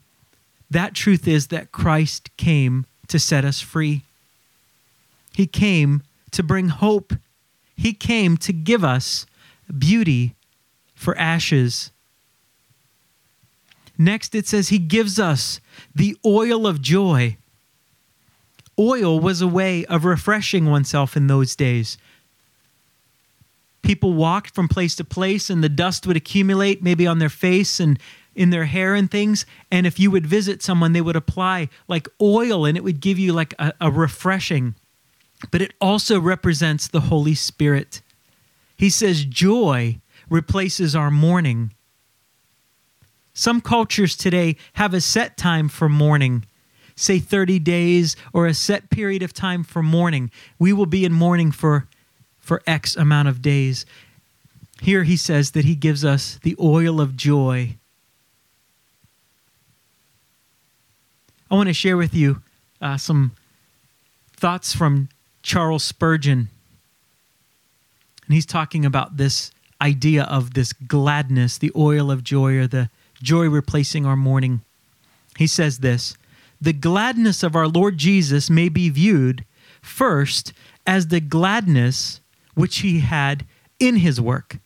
that 0.71 0.93
truth 0.95 1.27
is 1.27 1.47
that 1.47 1.71
Christ 1.71 2.35
came 2.37 2.85
to 3.09 3.19
set 3.19 3.45
us 3.45 3.59
free. 3.59 4.03
He 5.33 5.45
came 5.45 6.01
to 6.31 6.43
bring 6.43 6.69
hope. 6.69 7.13
He 7.75 7.93
came 7.93 8.37
to 8.37 8.53
give 8.53 8.83
us 8.83 9.25
beauty 9.77 10.33
for 10.95 11.17
ashes. 11.17 11.91
Next, 13.97 14.33
it 14.33 14.47
says, 14.47 14.69
He 14.69 14.79
gives 14.79 15.19
us 15.19 15.59
the 15.93 16.17
oil 16.25 16.65
of 16.65 16.81
joy. 16.81 17.37
Oil 18.79 19.19
was 19.19 19.41
a 19.41 19.47
way 19.47 19.85
of 19.85 20.05
refreshing 20.05 20.65
oneself 20.69 21.17
in 21.17 21.27
those 21.27 21.55
days. 21.55 21.97
People 23.81 24.13
walked 24.13 24.55
from 24.55 24.67
place 24.67 24.95
to 24.95 25.03
place, 25.03 25.49
and 25.49 25.63
the 25.63 25.69
dust 25.69 26.07
would 26.07 26.15
accumulate 26.15 26.81
maybe 26.81 27.05
on 27.05 27.19
their 27.19 27.29
face 27.29 27.79
and 27.79 27.99
in 28.35 28.49
their 28.49 28.65
hair 28.65 28.95
and 28.95 29.09
things. 29.09 29.45
And 29.71 29.85
if 29.85 29.99
you 29.99 30.11
would 30.11 30.25
visit 30.25 30.61
someone, 30.61 30.93
they 30.93 31.01
would 31.01 31.15
apply 31.15 31.69
like 31.87 32.07
oil, 32.21 32.65
and 32.65 32.77
it 32.77 32.83
would 32.83 32.99
give 32.99 33.19
you 33.19 33.33
like 33.33 33.53
a, 33.59 33.73
a 33.81 33.91
refreshing 33.91 34.75
but 35.49 35.61
it 35.61 35.73
also 35.81 36.19
represents 36.19 36.87
the 36.87 37.01
Holy 37.01 37.33
Spirit. 37.33 38.01
He 38.77 38.89
says 38.89 39.25
joy 39.25 39.99
replaces 40.29 40.95
our 40.95 41.09
mourning. 41.09 41.73
Some 43.33 43.61
cultures 43.61 44.15
today 44.15 44.57
have 44.73 44.93
a 44.93 45.01
set 45.01 45.37
time 45.37 45.69
for 45.69 45.89
mourning, 45.89 46.45
say 46.95 47.17
30 47.17 47.59
days 47.59 48.15
or 48.33 48.45
a 48.45 48.53
set 48.53 48.89
period 48.89 49.23
of 49.23 49.33
time 49.33 49.63
for 49.63 49.81
mourning. 49.81 50.29
We 50.59 50.73
will 50.73 50.85
be 50.85 51.05
in 51.05 51.13
mourning 51.13 51.51
for, 51.51 51.87
for 52.39 52.61
X 52.67 52.95
amount 52.95 53.29
of 53.29 53.41
days. 53.41 53.85
Here 54.81 55.03
he 55.03 55.15
says 55.15 55.51
that 55.51 55.65
he 55.65 55.75
gives 55.75 56.03
us 56.03 56.39
the 56.43 56.55
oil 56.59 56.99
of 56.99 57.15
joy. 57.15 57.77
I 61.51 61.55
want 61.55 61.67
to 61.67 61.73
share 61.73 61.97
with 61.97 62.15
you 62.15 62.41
uh, 62.79 62.95
some 62.95 63.33
thoughts 64.37 64.73
from 64.73 65.09
Charles 65.43 65.83
Spurgeon. 65.83 66.47
And 68.25 68.33
he's 68.33 68.45
talking 68.45 68.85
about 68.85 69.17
this 69.17 69.51
idea 69.81 70.23
of 70.23 70.53
this 70.53 70.71
gladness, 70.71 71.57
the 71.57 71.73
oil 71.75 72.09
of 72.09 72.23
joy, 72.23 72.55
or 72.55 72.67
the 72.67 72.89
joy 73.21 73.49
replacing 73.49 74.05
our 74.05 74.15
mourning. 74.15 74.61
He 75.37 75.45
says 75.45 75.79
this 75.79 76.15
The 76.61 76.71
gladness 76.71 77.43
of 77.43 77.53
our 77.53 77.67
Lord 77.67 77.97
Jesus 77.97 78.49
may 78.49 78.69
be 78.69 78.89
viewed 78.89 79.43
first 79.81 80.53
as 80.87 81.07
the 81.07 81.19
gladness 81.19 82.21
which 82.55 82.77
he 82.77 83.01
had 83.01 83.45
in 83.77 83.97
his 83.97 84.21
work. 84.21 84.59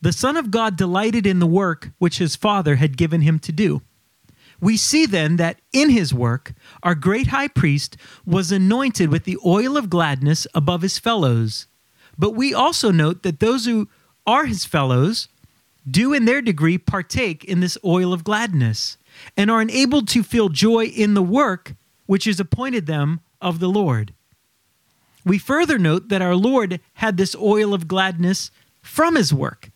The 0.00 0.12
Son 0.12 0.38
of 0.38 0.50
God 0.50 0.78
delighted 0.78 1.26
in 1.26 1.40
the 1.40 1.46
work 1.46 1.90
which 1.98 2.16
his 2.16 2.36
Father 2.36 2.76
had 2.76 2.96
given 2.96 3.20
him 3.20 3.38
to 3.40 3.52
do. 3.52 3.82
We 4.62 4.76
see 4.76 5.06
then 5.06 5.36
that 5.36 5.60
in 5.72 5.90
his 5.90 6.14
work, 6.14 6.54
our 6.84 6.94
great 6.94 7.26
high 7.26 7.48
priest 7.48 7.96
was 8.24 8.52
anointed 8.52 9.10
with 9.10 9.24
the 9.24 9.36
oil 9.44 9.76
of 9.76 9.90
gladness 9.90 10.46
above 10.54 10.82
his 10.82 11.00
fellows. 11.00 11.66
But 12.16 12.36
we 12.36 12.54
also 12.54 12.92
note 12.92 13.24
that 13.24 13.40
those 13.40 13.66
who 13.66 13.88
are 14.24 14.46
his 14.46 14.64
fellows 14.64 15.26
do 15.90 16.12
in 16.12 16.26
their 16.26 16.40
degree 16.40 16.78
partake 16.78 17.44
in 17.44 17.58
this 17.58 17.76
oil 17.84 18.12
of 18.12 18.22
gladness 18.22 18.98
and 19.36 19.50
are 19.50 19.60
enabled 19.60 20.06
to 20.08 20.22
feel 20.22 20.48
joy 20.48 20.84
in 20.84 21.14
the 21.14 21.24
work 21.24 21.74
which 22.06 22.28
is 22.28 22.38
appointed 22.38 22.86
them 22.86 23.18
of 23.40 23.58
the 23.58 23.68
Lord. 23.68 24.14
We 25.24 25.38
further 25.38 25.76
note 25.76 26.08
that 26.08 26.22
our 26.22 26.36
Lord 26.36 26.78
had 26.94 27.16
this 27.16 27.34
oil 27.34 27.74
of 27.74 27.88
gladness 27.88 28.52
from 28.80 29.16
his 29.16 29.34
work. 29.34 29.70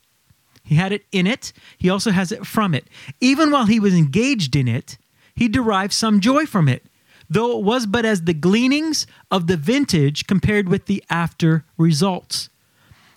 He 0.66 0.74
had 0.74 0.92
it 0.92 1.06
in 1.12 1.28
it, 1.28 1.52
he 1.78 1.88
also 1.88 2.10
has 2.10 2.32
it 2.32 2.44
from 2.44 2.74
it. 2.74 2.88
Even 3.20 3.52
while 3.52 3.66
he 3.66 3.78
was 3.78 3.94
engaged 3.94 4.56
in 4.56 4.66
it, 4.66 4.98
he 5.32 5.46
derived 5.46 5.92
some 5.92 6.18
joy 6.18 6.44
from 6.44 6.68
it, 6.68 6.86
though 7.30 7.56
it 7.56 7.64
was 7.64 7.86
but 7.86 8.04
as 8.04 8.22
the 8.22 8.34
gleanings 8.34 9.06
of 9.30 9.46
the 9.46 9.56
vintage 9.56 10.26
compared 10.26 10.68
with 10.68 10.86
the 10.86 11.04
after 11.08 11.64
results. 11.78 12.50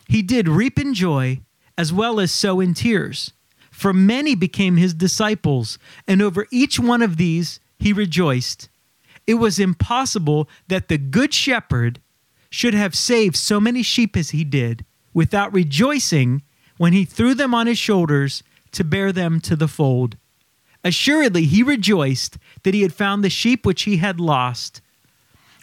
He 0.08 0.22
did 0.22 0.48
reap 0.48 0.77
in 0.77 0.94
joy 0.94 1.39
as 1.75 1.91
well 1.91 2.20
as 2.20 2.32
sow 2.32 2.60
in 2.60 2.75
tears. 2.75 3.34
For 3.72 3.94
many 3.94 4.36
became 4.36 4.77
his 4.77 4.94
disciples, 4.94 5.79
and 6.08 6.22
over 6.22 6.46
each 6.51 6.79
one 6.79 7.01
of 7.01 7.18
these 7.18 7.60
he 7.79 7.94
rejoiced. 7.94 8.70
It 9.25 9.36
was 9.36 9.58
impossible 9.58 10.48
that 10.68 10.88
the 10.88 11.00
good 11.00 11.34
shepherd 11.34 12.00
should 12.51 12.75
have 12.75 12.94
saved 12.94 13.36
so 13.36 13.60
many 13.60 13.82
sheep 13.82 14.15
as 14.15 14.32
he 14.32 14.44
did 14.44 14.86
without 15.13 15.51
rejoicing 15.51 16.44
when 16.79 16.93
he 16.93 17.03
threw 17.03 17.33
them 17.36 17.53
on 17.53 17.67
his 17.67 17.77
shoulders 17.77 18.41
to 18.71 18.86
bear 18.86 19.12
them 19.12 19.41
to 19.41 19.53
the 19.53 19.67
fold. 19.67 20.15
Assuredly, 20.81 21.43
he 21.43 21.62
rejoiced 21.62 22.38
that 22.63 22.74
he 22.74 22.83
had 22.83 22.93
found 22.93 23.21
the 23.21 23.29
sheep 23.29 23.65
which 23.65 23.83
he 23.83 23.98
had 23.98 24.17
lost. 24.17 24.79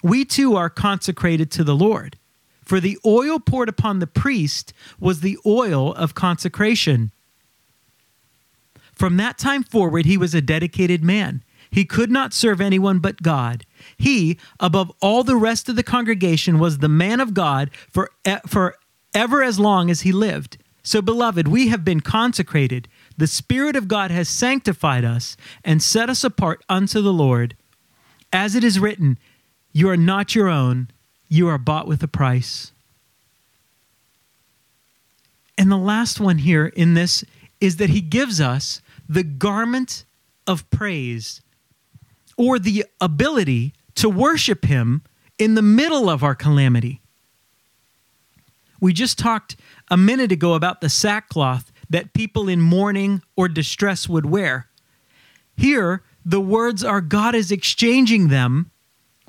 We 0.02 0.26
too 0.26 0.56
are 0.56 0.68
consecrated 0.68 1.50
to 1.52 1.64
the 1.64 1.74
Lord, 1.74 2.18
for 2.62 2.80
the 2.80 2.98
oil 3.06 3.40
poured 3.40 3.70
upon 3.70 3.98
the 3.98 4.06
priest 4.06 4.74
was 5.00 5.20
the 5.20 5.38
oil 5.46 5.94
of 5.94 6.14
consecration. 6.14 7.12
From 8.92 9.16
that 9.16 9.38
time 9.38 9.62
forward, 9.62 10.04
he 10.04 10.18
was 10.18 10.34
a 10.34 10.42
dedicated 10.42 11.02
man. 11.02 11.42
He 11.70 11.86
could 11.86 12.10
not 12.10 12.34
serve 12.34 12.60
anyone 12.60 12.98
but 12.98 13.22
God. 13.22 13.64
He, 13.96 14.36
above 14.60 14.92
all 15.00 15.24
the 15.24 15.36
rest 15.36 15.70
of 15.70 15.76
the 15.76 15.82
congregation, 15.82 16.58
was 16.58 16.78
the 16.78 16.90
man 16.90 17.20
of 17.20 17.32
God 17.32 17.70
for, 17.90 18.10
for 18.46 18.76
ever 19.14 19.42
as 19.42 19.58
long 19.58 19.88
as 19.88 20.02
he 20.02 20.12
lived. 20.12 20.58
So, 20.86 21.02
beloved, 21.02 21.48
we 21.48 21.66
have 21.66 21.84
been 21.84 21.98
consecrated. 21.98 22.86
The 23.18 23.26
Spirit 23.26 23.74
of 23.74 23.88
God 23.88 24.12
has 24.12 24.28
sanctified 24.28 25.04
us 25.04 25.36
and 25.64 25.82
set 25.82 26.08
us 26.08 26.22
apart 26.22 26.62
unto 26.68 27.02
the 27.02 27.12
Lord. 27.12 27.56
As 28.32 28.54
it 28.54 28.62
is 28.62 28.78
written, 28.78 29.18
You 29.72 29.88
are 29.88 29.96
not 29.96 30.36
your 30.36 30.48
own, 30.48 30.88
you 31.28 31.48
are 31.48 31.58
bought 31.58 31.88
with 31.88 32.04
a 32.04 32.08
price. 32.08 32.70
And 35.58 35.72
the 35.72 35.76
last 35.76 36.20
one 36.20 36.38
here 36.38 36.66
in 36.66 36.94
this 36.94 37.24
is 37.60 37.78
that 37.78 37.90
he 37.90 38.00
gives 38.00 38.40
us 38.40 38.80
the 39.08 39.24
garment 39.24 40.04
of 40.46 40.70
praise 40.70 41.42
or 42.36 42.60
the 42.60 42.84
ability 43.00 43.72
to 43.96 44.08
worship 44.08 44.66
him 44.66 45.02
in 45.36 45.56
the 45.56 45.62
middle 45.62 46.08
of 46.08 46.22
our 46.22 46.36
calamity. 46.36 47.00
We 48.80 48.92
just 48.92 49.18
talked 49.18 49.56
a 49.90 49.96
minute 49.96 50.32
ago 50.32 50.54
about 50.54 50.80
the 50.80 50.88
sackcloth 50.88 51.72
that 51.88 52.12
people 52.12 52.48
in 52.48 52.60
mourning 52.60 53.22
or 53.36 53.48
distress 53.48 54.08
would 54.08 54.26
wear. 54.26 54.68
Here, 55.56 56.02
the 56.24 56.40
words 56.40 56.82
are 56.82 57.00
God 57.00 57.34
is 57.34 57.52
exchanging 57.52 58.28
them 58.28 58.70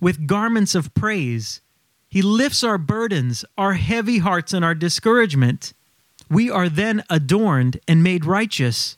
with 0.02 0.28
garments 0.28 0.76
of 0.76 0.94
praise. 0.94 1.62
He 2.10 2.22
lifts 2.22 2.64
our 2.64 2.78
burdens, 2.78 3.46
our 3.58 3.74
heavy 3.74 4.20
hearts, 4.20 4.54
and 4.54 4.66
our 4.66 4.76
discouragement. 4.76 5.74
We 6.30 6.50
are 6.50 6.70
then 6.70 7.04
adorned 7.10 7.80
and 7.88 8.04
made 8.04 8.26
righteous. 8.26 8.98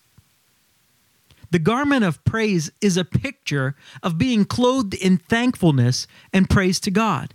The 1.51 1.60
garment 1.60 2.04
of 2.04 2.24
praise 2.24 2.72
is 2.80 2.96
a 2.96 3.04
picture 3.04 3.75
of 4.04 4.18
being 4.18 4.46
clothed 4.46 4.94
in 4.94 5.18
thankfulness 5.18 6.08
and 6.32 6.50
praise 6.50 6.80
to 6.82 6.92
God. 6.92 7.34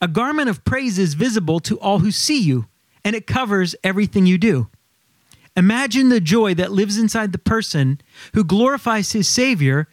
A 0.00 0.08
garment 0.08 0.48
of 0.48 0.64
praise 0.64 0.98
is 0.98 1.14
visible 1.14 1.60
to 1.60 1.78
all 1.78 2.00
who 2.00 2.10
see 2.10 2.40
you, 2.40 2.66
and 3.06 3.14
it 3.14 3.24
covers 3.24 3.76
everything 3.84 4.26
you 4.26 4.36
do. 4.36 4.68
Imagine 5.56 6.08
the 6.08 6.20
joy 6.20 6.54
that 6.54 6.72
lives 6.72 6.98
inside 6.98 7.30
the 7.30 7.38
person 7.38 8.00
who 8.34 8.42
glorifies 8.42 9.12
his 9.12 9.28
Savior 9.28 9.86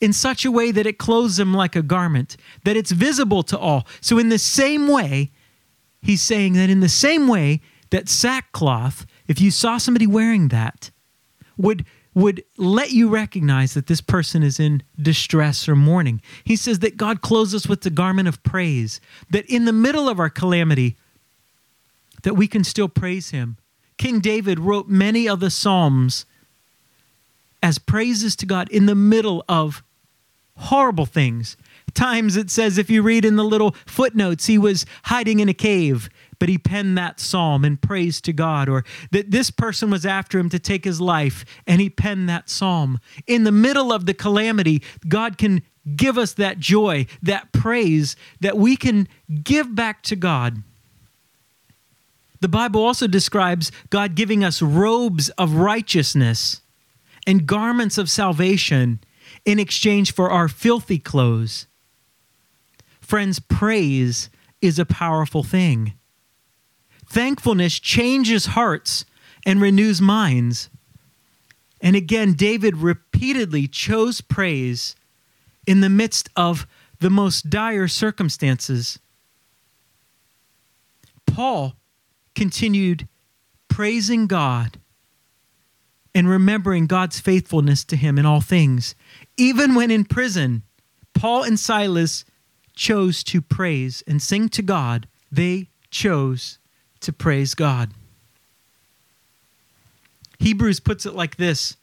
in 0.00 0.14
such 0.14 0.42
a 0.46 0.50
way 0.50 0.70
that 0.70 0.86
it 0.86 0.96
clothes 0.96 1.38
him 1.38 1.52
like 1.52 1.76
a 1.76 1.82
garment, 1.82 2.38
that 2.64 2.74
it's 2.74 2.92
visible 2.92 3.42
to 3.42 3.58
all. 3.58 3.86
So, 4.00 4.18
in 4.18 4.30
the 4.30 4.38
same 4.38 4.88
way, 4.88 5.32
he's 6.00 6.22
saying 6.22 6.54
that 6.54 6.70
in 6.70 6.80
the 6.80 6.88
same 6.88 7.28
way 7.28 7.60
that 7.90 8.08
sackcloth, 8.08 9.04
if 9.28 9.38
you 9.38 9.50
saw 9.50 9.76
somebody 9.76 10.06
wearing 10.06 10.48
that, 10.48 10.90
would 11.58 11.84
would 12.14 12.42
let 12.56 12.90
you 12.92 13.10
recognize 13.10 13.74
that 13.74 13.88
this 13.88 14.00
person 14.00 14.42
is 14.42 14.58
in 14.58 14.82
distress 14.98 15.68
or 15.68 15.76
mourning. 15.76 16.22
He 16.44 16.56
says 16.56 16.78
that 16.78 16.96
God 16.96 17.20
clothes 17.20 17.54
us 17.54 17.66
with 17.66 17.82
the 17.82 17.90
garment 17.90 18.28
of 18.28 18.42
praise, 18.42 18.98
that 19.28 19.44
in 19.44 19.66
the 19.66 19.72
middle 19.74 20.08
of 20.08 20.18
our 20.18 20.30
calamity, 20.30 20.96
that 22.26 22.34
we 22.34 22.48
can 22.48 22.64
still 22.64 22.88
praise 22.88 23.30
him. 23.30 23.56
King 23.98 24.18
David 24.18 24.58
wrote 24.58 24.88
many 24.88 25.28
of 25.28 25.38
the 25.38 25.48
Psalms 25.48 26.26
as 27.62 27.78
praises 27.78 28.34
to 28.36 28.46
God 28.46 28.68
in 28.68 28.86
the 28.86 28.96
middle 28.96 29.44
of 29.48 29.84
horrible 30.56 31.06
things. 31.06 31.56
Times 31.94 32.36
it 32.36 32.50
says, 32.50 32.78
if 32.78 32.90
you 32.90 33.00
read 33.02 33.24
in 33.24 33.36
the 33.36 33.44
little 33.44 33.76
footnotes, 33.86 34.46
he 34.46 34.58
was 34.58 34.84
hiding 35.04 35.38
in 35.38 35.48
a 35.48 35.54
cave 35.54 36.10
but 36.38 36.48
he 36.48 36.58
penned 36.58 36.96
that 36.98 37.20
psalm 37.20 37.64
in 37.64 37.76
praise 37.76 38.20
to 38.22 38.32
God, 38.32 38.68
or 38.68 38.84
that 39.10 39.30
this 39.30 39.50
person 39.50 39.90
was 39.90 40.04
after 40.04 40.38
him 40.38 40.48
to 40.50 40.58
take 40.58 40.84
his 40.84 41.00
life, 41.00 41.44
and 41.66 41.80
he 41.80 41.90
penned 41.90 42.28
that 42.28 42.50
psalm. 42.50 43.00
In 43.26 43.44
the 43.44 43.52
middle 43.52 43.92
of 43.92 44.06
the 44.06 44.14
calamity, 44.14 44.82
God 45.08 45.38
can 45.38 45.62
give 45.94 46.18
us 46.18 46.34
that 46.34 46.58
joy, 46.58 47.06
that 47.22 47.52
praise 47.52 48.16
that 48.40 48.56
we 48.56 48.76
can 48.76 49.08
give 49.42 49.74
back 49.74 50.02
to 50.02 50.16
God. 50.16 50.62
The 52.40 52.48
Bible 52.48 52.84
also 52.84 53.06
describes 53.06 53.72
God 53.90 54.14
giving 54.14 54.44
us 54.44 54.60
robes 54.60 55.28
of 55.30 55.54
righteousness 55.54 56.60
and 57.26 57.46
garments 57.46 57.98
of 57.98 58.10
salvation 58.10 59.00
in 59.44 59.58
exchange 59.58 60.12
for 60.12 60.30
our 60.30 60.48
filthy 60.48 60.98
clothes. 60.98 61.66
Friends, 63.00 63.38
praise 63.38 64.30
is 64.60 64.78
a 64.78 64.84
powerful 64.84 65.42
thing. 65.42 65.94
Thankfulness 67.08 67.78
changes 67.78 68.46
hearts 68.46 69.04
and 69.44 69.60
renews 69.60 70.00
minds. 70.00 70.70
And 71.80 71.94
again, 71.94 72.32
David 72.32 72.76
repeatedly 72.78 73.68
chose 73.68 74.20
praise 74.20 74.96
in 75.66 75.80
the 75.80 75.88
midst 75.88 76.28
of 76.36 76.66
the 76.98 77.10
most 77.10 77.50
dire 77.50 77.88
circumstances. 77.88 78.98
Paul 81.26 81.74
continued 82.36 83.08
praising 83.66 84.28
God 84.28 84.78
and 86.14 86.28
remembering 86.28 86.86
God's 86.86 87.18
faithfulness 87.18 87.84
to 87.84 87.96
him 87.96 88.18
in 88.18 88.24
all 88.24 88.40
things. 88.40 88.94
Even 89.36 89.74
when 89.74 89.90
in 89.90 90.04
prison, 90.04 90.62
Paul 91.14 91.42
and 91.42 91.58
Silas 91.58 92.24
chose 92.74 93.24
to 93.24 93.40
praise 93.42 94.04
and 94.06 94.22
sing 94.22 94.48
to 94.50 94.62
God. 94.62 95.08
They 95.32 95.68
chose 95.90 96.58
to 97.00 97.12
praise 97.12 97.54
God. 97.54 97.90
Hebrews 100.38 100.80
puts 100.80 101.06
it 101.06 101.14
like 101.14 101.36
this, 101.36 101.76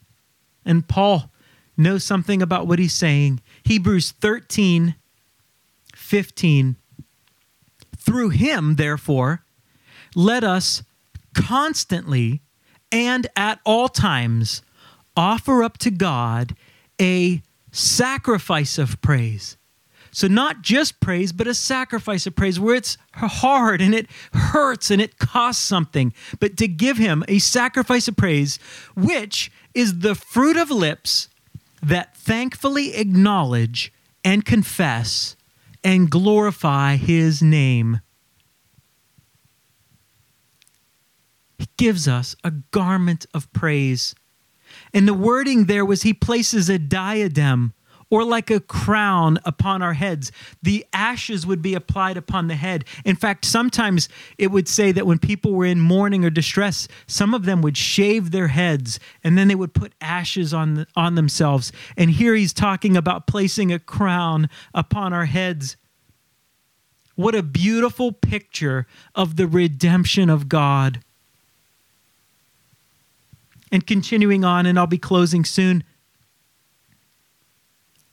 and 0.64 0.86
Paul 0.86 1.30
knows 1.76 2.04
something 2.04 2.40
about 2.40 2.68
what 2.68 2.78
he's 2.78 2.92
saying. 2.92 3.40
Hebrews 3.64 4.12
13, 4.12 4.94
15. 5.94 6.76
Through 7.96 8.28
him, 8.30 8.76
therefore, 8.76 9.43
let 10.14 10.44
us 10.44 10.82
constantly 11.34 12.42
and 12.92 13.26
at 13.36 13.60
all 13.64 13.88
times 13.88 14.62
offer 15.16 15.62
up 15.62 15.78
to 15.78 15.90
God 15.90 16.56
a 17.00 17.42
sacrifice 17.72 18.78
of 18.78 19.00
praise 19.00 19.56
so, 20.14 20.28
not 20.28 20.62
just 20.62 21.00
praise, 21.00 21.32
but 21.32 21.48
a 21.48 21.54
sacrifice 21.54 22.24
of 22.24 22.36
praise 22.36 22.60
where 22.60 22.76
it's 22.76 22.96
hard 23.14 23.82
and 23.82 23.92
it 23.92 24.06
hurts 24.32 24.92
and 24.92 25.02
it 25.02 25.18
costs 25.18 25.60
something, 25.60 26.14
but 26.38 26.56
to 26.58 26.68
give 26.68 26.98
Him 26.98 27.24
a 27.26 27.40
sacrifice 27.40 28.06
of 28.06 28.14
praise, 28.14 28.60
which 28.94 29.50
is 29.74 29.98
the 29.98 30.14
fruit 30.14 30.56
of 30.56 30.70
lips 30.70 31.28
that 31.82 32.16
thankfully 32.16 32.94
acknowledge 32.94 33.92
and 34.24 34.44
confess 34.44 35.34
and 35.82 36.08
glorify 36.08 36.94
His 36.94 37.42
name. 37.42 38.00
He 41.58 41.68
gives 41.76 42.08
us 42.08 42.36
a 42.44 42.50
garment 42.50 43.26
of 43.34 43.52
praise. 43.52 44.14
And 44.92 45.06
the 45.06 45.14
wording 45.14 45.66
there 45.66 45.84
was 45.84 46.02
He 46.02 46.12
places 46.12 46.68
a 46.68 46.78
diadem 46.78 47.74
or 48.10 48.24
like 48.24 48.50
a 48.50 48.60
crown 48.60 49.38
upon 49.44 49.82
our 49.82 49.94
heads. 49.94 50.30
The 50.62 50.86
ashes 50.92 51.46
would 51.46 51.62
be 51.62 51.74
applied 51.74 52.16
upon 52.16 52.46
the 52.46 52.54
head. 52.54 52.84
In 53.04 53.16
fact, 53.16 53.44
sometimes 53.44 54.08
it 54.38 54.52
would 54.52 54.68
say 54.68 54.92
that 54.92 55.06
when 55.06 55.18
people 55.18 55.52
were 55.52 55.64
in 55.64 55.80
mourning 55.80 56.24
or 56.24 56.30
distress, 56.30 56.86
some 57.06 57.34
of 57.34 57.44
them 57.44 57.62
would 57.62 57.76
shave 57.76 58.30
their 58.30 58.48
heads 58.48 59.00
and 59.22 59.36
then 59.36 59.48
they 59.48 59.54
would 59.54 59.74
put 59.74 59.94
ashes 60.00 60.54
on, 60.54 60.86
on 60.94 61.14
themselves. 61.14 61.72
And 61.96 62.10
here 62.10 62.34
he's 62.34 62.52
talking 62.52 62.96
about 62.96 63.26
placing 63.26 63.72
a 63.72 63.78
crown 63.78 64.48
upon 64.72 65.12
our 65.12 65.26
heads. 65.26 65.76
What 67.16 67.34
a 67.34 67.42
beautiful 67.42 68.12
picture 68.12 68.86
of 69.14 69.36
the 69.36 69.46
redemption 69.46 70.30
of 70.30 70.48
God. 70.48 71.03
And 73.74 73.84
continuing 73.84 74.44
on, 74.44 74.66
and 74.66 74.78
I'll 74.78 74.86
be 74.86 74.98
closing 74.98 75.44
soon. 75.44 75.82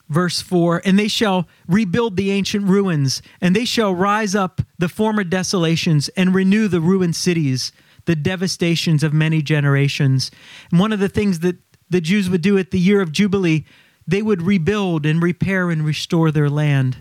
Verse 0.10 0.42
4 0.42 0.82
and 0.84 0.98
they 0.98 1.08
shall 1.08 1.48
rebuild 1.68 2.18
the 2.18 2.32
ancient 2.32 2.68
ruins 2.68 3.22
and 3.40 3.56
they 3.56 3.64
shall 3.64 3.94
rise 3.94 4.34
up 4.34 4.60
the 4.80 4.90
former 4.90 5.24
desolations 5.24 6.10
and 6.18 6.34
renew 6.34 6.68
the 6.68 6.82
ruined 6.82 7.16
cities 7.16 7.72
the 8.06 8.16
devastations 8.16 9.04
of 9.04 9.14
many 9.14 9.44
generations. 9.44 10.32
And 10.72 10.80
one 10.80 10.92
of 10.92 11.00
the 11.00 11.08
things 11.08 11.42
that 11.42 11.58
the 11.92 12.02
jews 12.02 12.28
would 12.28 12.42
do 12.42 12.58
at 12.58 12.72
the 12.72 12.80
year 12.80 13.00
of 13.02 13.12
jubilee 13.12 13.64
they 14.08 14.24
would 14.24 14.42
rebuild 14.42 15.06
and 15.06 15.22
repair 15.22 15.70
and 15.70 15.86
restore 15.86 16.32
their 16.32 16.50
land. 16.50 16.98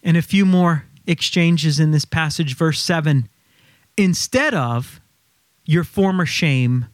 And 0.00 0.16
a 0.16 0.22
few 0.22 0.46
more 0.46 0.84
exchanges 1.08 1.80
in 1.80 1.90
this 1.90 2.04
passage. 2.04 2.56
Verse 2.56 2.80
7 2.80 3.28
instead 3.96 4.54
of 4.54 5.00
your 5.66 5.82
former 5.82 6.24
shame 6.24 6.86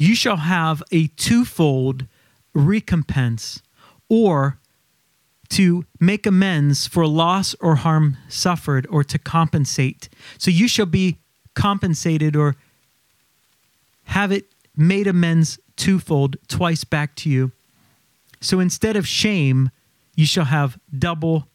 you 0.00 0.14
shall 0.14 0.36
have 0.36 0.82
a 0.90 1.08
twofold 1.08 2.06
recompense 2.54 3.62
or 4.08 4.58
to 5.50 5.84
make 6.00 6.24
amends 6.24 6.86
for 6.86 7.06
loss 7.06 7.54
or 7.60 7.76
harm 7.76 8.16
suffered 8.26 8.86
or 8.88 9.04
to 9.04 9.18
compensate. 9.18 10.08
So 10.38 10.50
you 10.50 10.68
shall 10.68 10.86
be 10.86 11.18
compensated 11.54 12.34
or 12.34 12.56
have 14.04 14.32
it 14.32 14.46
made 14.74 15.06
amends 15.06 15.58
twofold, 15.76 16.36
twice 16.48 16.82
back 16.82 17.14
to 17.16 17.28
you. 17.28 17.52
So 18.40 18.58
instead 18.58 18.96
of 18.96 19.06
shame, 19.06 19.70
you 20.16 20.24
shall 20.24 20.46
have 20.46 20.78
double 20.98 21.46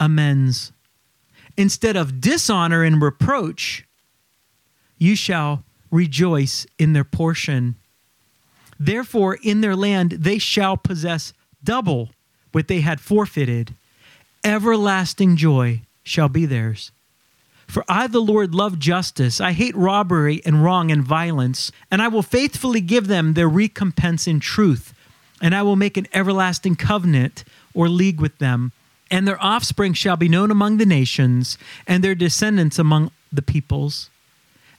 amends. 0.00 0.72
Instead 1.58 1.96
of 1.96 2.18
dishonor 2.18 2.82
and 2.82 3.02
reproach, 3.02 3.86
you 4.96 5.14
shall 5.14 5.64
rejoice 5.90 6.66
in 6.78 6.92
their 6.92 7.04
portion. 7.04 7.76
Therefore, 8.78 9.38
in 9.42 9.60
their 9.60 9.76
land 9.76 10.12
they 10.12 10.38
shall 10.38 10.76
possess 10.76 11.32
double 11.62 12.10
what 12.52 12.68
they 12.68 12.80
had 12.80 13.00
forfeited. 13.00 13.74
Everlasting 14.42 15.36
joy 15.36 15.82
shall 16.02 16.28
be 16.28 16.46
theirs. 16.46 16.92
For 17.66 17.84
I, 17.88 18.06
the 18.06 18.20
Lord, 18.20 18.54
love 18.54 18.78
justice. 18.78 19.40
I 19.40 19.52
hate 19.52 19.74
robbery 19.74 20.42
and 20.44 20.62
wrong 20.62 20.90
and 20.90 21.02
violence, 21.02 21.72
and 21.90 22.02
I 22.02 22.08
will 22.08 22.22
faithfully 22.22 22.80
give 22.80 23.06
them 23.06 23.34
their 23.34 23.48
recompense 23.48 24.26
in 24.26 24.38
truth. 24.38 24.92
And 25.40 25.54
I 25.54 25.62
will 25.62 25.76
make 25.76 25.96
an 25.96 26.06
everlasting 26.12 26.76
covenant 26.76 27.44
or 27.72 27.88
league 27.88 28.20
with 28.20 28.38
them. 28.38 28.72
And 29.10 29.26
their 29.26 29.42
offspring 29.42 29.92
shall 29.94 30.16
be 30.16 30.28
known 30.28 30.50
among 30.50 30.76
the 30.76 30.86
nations, 30.86 31.58
and 31.86 32.02
their 32.04 32.14
descendants 32.14 32.78
among 32.78 33.10
the 33.32 33.42
peoples, 33.42 34.10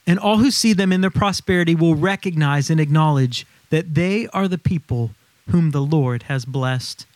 and 0.06 0.18
all 0.18 0.38
who 0.38 0.50
see 0.50 0.72
them 0.72 0.92
in 0.92 1.00
their 1.00 1.10
prosperity 1.10 1.74
will 1.74 1.94
recognize 1.94 2.70
and 2.70 2.80
acknowledge 2.80 3.46
that 3.70 3.94
they 3.94 4.28
are 4.28 4.48
the 4.48 4.58
people 4.58 5.10
whom 5.50 5.70
the 5.70 5.82
Lord 5.82 6.24
has 6.24 6.44
blessed. 6.44 7.06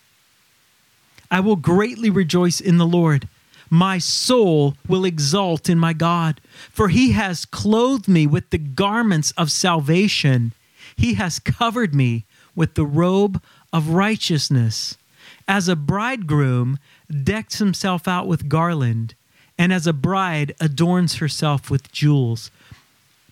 I 1.31 1.41
will 1.41 1.57
greatly 1.57 2.11
rejoice 2.11 2.61
in 2.61 2.79
the 2.79 2.87
Lord. 2.87 3.29
My 3.69 3.99
soul 3.99 4.75
will 4.89 5.05
exult 5.05 5.69
in 5.69 5.79
my 5.79 5.93
God, 5.93 6.41
for 6.71 6.89
he 6.89 7.13
has 7.13 7.45
clothed 7.45 8.09
me 8.09 8.27
with 8.27 8.51
the 8.51 8.59
garments 8.59 9.31
of 9.33 9.53
salvation. 9.53 10.53
He 10.97 11.15
has 11.15 11.39
covered 11.39 11.95
me 11.95 12.25
with 12.57 12.75
the 12.75 12.85
robe 12.85 13.41
of 13.73 13.91
righteousness. 13.91 14.99
As 15.47 15.69
a 15.69 15.77
bridegroom 15.77 16.79
decks 17.23 17.59
himself 17.59 18.09
out 18.09 18.27
with 18.27 18.49
garland, 18.49 19.15
and 19.57 19.73
as 19.73 19.87
a 19.87 19.93
bride 19.93 20.55
adorns 20.59 21.17
herself 21.17 21.71
with 21.71 21.93
jewels. 21.93 22.51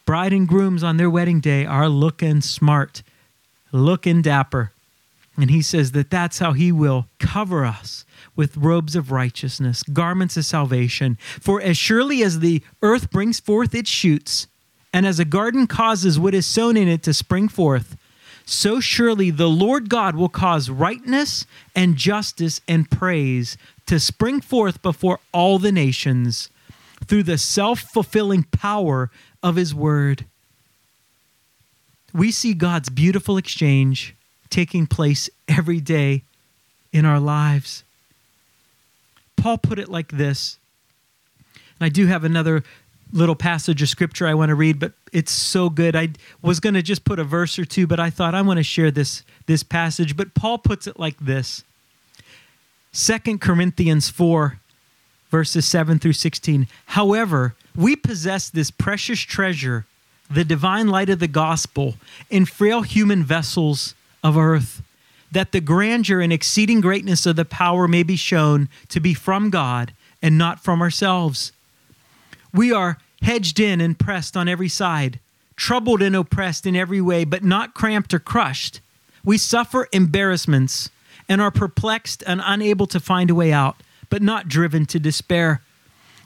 Bride 0.08 0.32
and 0.32 0.48
grooms 0.48 0.82
on 0.82 0.96
their 0.96 1.10
wedding 1.10 1.38
day 1.38 1.66
are 1.66 1.86
looking 1.86 2.40
smart, 2.40 3.02
looking 3.72 4.22
dapper. 4.22 4.72
And 5.36 5.50
he 5.50 5.60
says 5.60 5.92
that 5.92 6.08
that's 6.08 6.38
how 6.38 6.54
he 6.54 6.72
will 6.72 7.08
cover 7.18 7.66
us 7.66 8.06
with 8.34 8.56
robes 8.56 8.96
of 8.96 9.12
righteousness, 9.12 9.82
garments 9.82 10.38
of 10.38 10.46
salvation. 10.46 11.18
For 11.20 11.60
as 11.60 11.76
surely 11.76 12.22
as 12.22 12.40
the 12.40 12.62
earth 12.80 13.10
brings 13.10 13.38
forth 13.38 13.74
its 13.74 13.90
shoots, 13.90 14.46
and 14.94 15.06
as 15.06 15.18
a 15.18 15.26
garden 15.26 15.66
causes 15.66 16.18
what 16.18 16.34
is 16.34 16.46
sown 16.46 16.78
in 16.78 16.88
it 16.88 17.02
to 17.02 17.12
spring 17.12 17.46
forth, 17.46 17.94
so 18.46 18.80
surely 18.80 19.30
the 19.30 19.50
Lord 19.50 19.90
God 19.90 20.16
will 20.16 20.30
cause 20.30 20.70
rightness 20.70 21.44
and 21.76 21.96
justice 21.96 22.62
and 22.66 22.90
praise 22.90 23.58
to 23.84 24.00
spring 24.00 24.40
forth 24.40 24.80
before 24.80 25.20
all 25.34 25.58
the 25.58 25.70
nations 25.70 26.48
through 27.06 27.22
the 27.24 27.38
self 27.38 27.80
fulfilling 27.80 28.44
power 28.44 29.10
of 29.42 29.56
his 29.56 29.74
word. 29.74 30.24
We 32.12 32.30
see 32.30 32.54
God's 32.54 32.88
beautiful 32.88 33.36
exchange 33.36 34.14
taking 34.50 34.86
place 34.86 35.28
every 35.46 35.80
day 35.80 36.22
in 36.92 37.04
our 37.04 37.20
lives. 37.20 37.84
Paul 39.36 39.58
put 39.58 39.78
it 39.78 39.88
like 39.88 40.08
this, 40.08 40.58
and 41.78 41.86
I 41.86 41.88
do 41.90 42.06
have 42.06 42.24
another 42.24 42.64
little 43.12 43.36
passage 43.36 43.80
of 43.82 43.88
scripture 43.88 44.26
I 44.26 44.34
want 44.34 44.50
to 44.50 44.54
read, 44.54 44.78
but 44.78 44.92
it's 45.12 45.32
so 45.32 45.70
good. 45.70 45.96
I 45.96 46.10
was 46.42 46.60
going 46.60 46.74
to 46.74 46.82
just 46.82 47.04
put 47.04 47.18
a 47.18 47.24
verse 47.24 47.58
or 47.58 47.64
two, 47.64 47.86
but 47.86 48.00
I 48.00 48.10
thought 48.10 48.34
I 48.34 48.42
want 48.42 48.58
to 48.58 48.62
share 48.62 48.90
this 48.90 49.22
this 49.46 49.62
passage. 49.62 50.16
But 50.16 50.34
Paul 50.34 50.58
puts 50.58 50.86
it 50.86 50.98
like 50.98 51.18
this. 51.18 51.62
2 52.92 53.38
Corinthians 53.38 54.10
4 54.10 54.58
verses 55.30 55.66
7 55.66 55.98
through 55.98 56.14
16. 56.14 56.66
However, 56.86 57.54
we 57.76 57.94
possess 57.96 58.48
this 58.48 58.70
precious 58.70 59.20
treasure, 59.20 59.86
the 60.30 60.44
divine 60.44 60.88
light 60.88 61.08
of 61.08 61.18
the 61.18 61.28
gospel, 61.28 61.94
in 62.30 62.44
frail 62.44 62.82
human 62.82 63.22
vessels 63.22 63.94
of 64.22 64.36
earth, 64.36 64.82
that 65.30 65.52
the 65.52 65.60
grandeur 65.60 66.20
and 66.20 66.32
exceeding 66.32 66.80
greatness 66.80 67.26
of 67.26 67.36
the 67.36 67.44
power 67.44 67.86
may 67.86 68.02
be 68.02 68.16
shown 68.16 68.68
to 68.88 69.00
be 69.00 69.14
from 69.14 69.50
God 69.50 69.92
and 70.22 70.38
not 70.38 70.60
from 70.60 70.80
ourselves. 70.80 71.52
We 72.52 72.72
are 72.72 72.98
hedged 73.22 73.60
in 73.60 73.80
and 73.80 73.98
pressed 73.98 74.36
on 74.36 74.48
every 74.48 74.68
side, 74.68 75.20
troubled 75.56 76.02
and 76.02 76.16
oppressed 76.16 76.66
in 76.66 76.74
every 76.74 77.00
way, 77.00 77.24
but 77.24 77.44
not 77.44 77.74
cramped 77.74 78.14
or 78.14 78.18
crushed. 78.18 78.80
We 79.24 79.38
suffer 79.38 79.88
embarrassments 79.92 80.90
and 81.28 81.40
are 81.40 81.50
perplexed 81.50 82.22
and 82.26 82.40
unable 82.44 82.86
to 82.86 83.00
find 83.00 83.30
a 83.30 83.34
way 83.34 83.52
out, 83.52 83.76
but 84.10 84.22
not 84.22 84.48
driven 84.48 84.86
to 84.86 84.98
despair. 84.98 85.62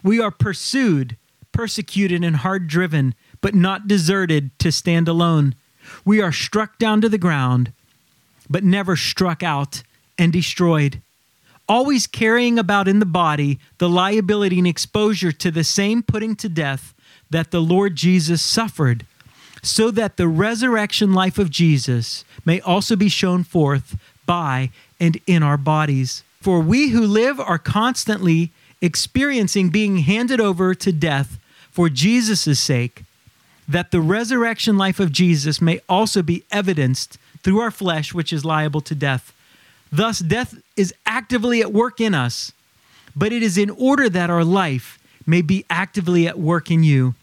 We 0.03 0.21
are 0.21 0.31
pursued, 0.31 1.16
persecuted, 1.53 2.25
and 2.25 2.37
hard 2.37 2.68
driven, 2.68 3.14
but 3.40 3.55
not 3.55 3.88
deserted 3.88 4.57
to 4.61 4.73
stand 4.73 5.09
alone. 5.09 5.55
We 6.05 6.21
are 6.21 6.33
struck 6.33 6.79
down 6.79 7.01
to 7.01 7.09
the 7.09 7.18
ground, 7.18 7.73
but 8.49 8.64
never 8.64 8.97
struck 8.97 9.42
out 9.42 9.83
and 10.18 10.33
destroyed 10.33 11.01
always 11.68 12.07
carrying 12.07 12.59
about 12.59 12.88
in 12.88 12.99
the 12.99 13.07
body 13.07 13.59
the 13.79 13.88
liability 13.88 14.59
and 14.59 14.66
exposure 14.66 15.33
to 15.33 15.51
the 15.51 15.64
same 15.64 16.03
putting 16.03 16.37
to 16.37 16.49
death 16.49 16.95
that 17.31 17.51
the 17.51 17.62
Lord 17.62 17.97
Jesus 17.97 18.42
suffered, 18.42 19.07
so 19.62 19.90
that 19.90 20.16
the 20.16 20.29
resurrection 20.29 21.12
life 21.14 21.38
of 21.38 21.49
Jesus 21.49 22.25
may 22.45 22.61
also 22.61 22.97
be 22.97 23.09
shown 23.09 23.42
forth 23.42 23.97
by 24.27 24.71
and 25.01 25.18
in 25.27 25.42
our 25.42 25.57
bodies. 25.57 26.25
For 26.42 26.59
we 26.59 26.88
who 26.88 27.07
live 27.07 27.38
are 27.38 27.57
constantly 27.57 28.50
experiencing 28.81 29.68
being 29.68 29.98
handed 29.98 30.40
over 30.40 30.74
to 30.74 30.90
death 30.90 31.38
for 31.70 31.88
Jesus' 31.88 32.59
sake, 32.59 33.05
that 33.68 33.92
the 33.92 34.00
resurrection 34.00 34.76
life 34.76 34.98
of 34.98 35.12
Jesus 35.12 35.62
may 35.62 35.81
also 35.88 36.20
be 36.20 36.42
evidenced 36.50 37.16
through 37.44 37.61
our 37.61 37.70
flesh, 37.70 38.12
which 38.12 38.33
is 38.33 38.44
liable 38.44 38.81
to 38.81 38.94
death. 38.96 39.33
Thus, 39.92 40.18
death 40.18 40.61
is 40.76 40.92
actively 41.07 41.61
at 41.61 41.72
work 41.72 42.00
in 42.00 42.12
us, 42.12 42.50
but 43.14 43.33
it 43.33 43.44
is 43.44 43.57
in 43.57 43.70
order 43.70 44.09
that 44.09 44.28
our 44.28 44.44
life 44.44 44.98
may 45.24 45.42
be 45.42 45.64
actively 45.70 46.26
at 46.26 46.40
work 46.40 46.72
in 46.72 46.83
you. 46.83 47.14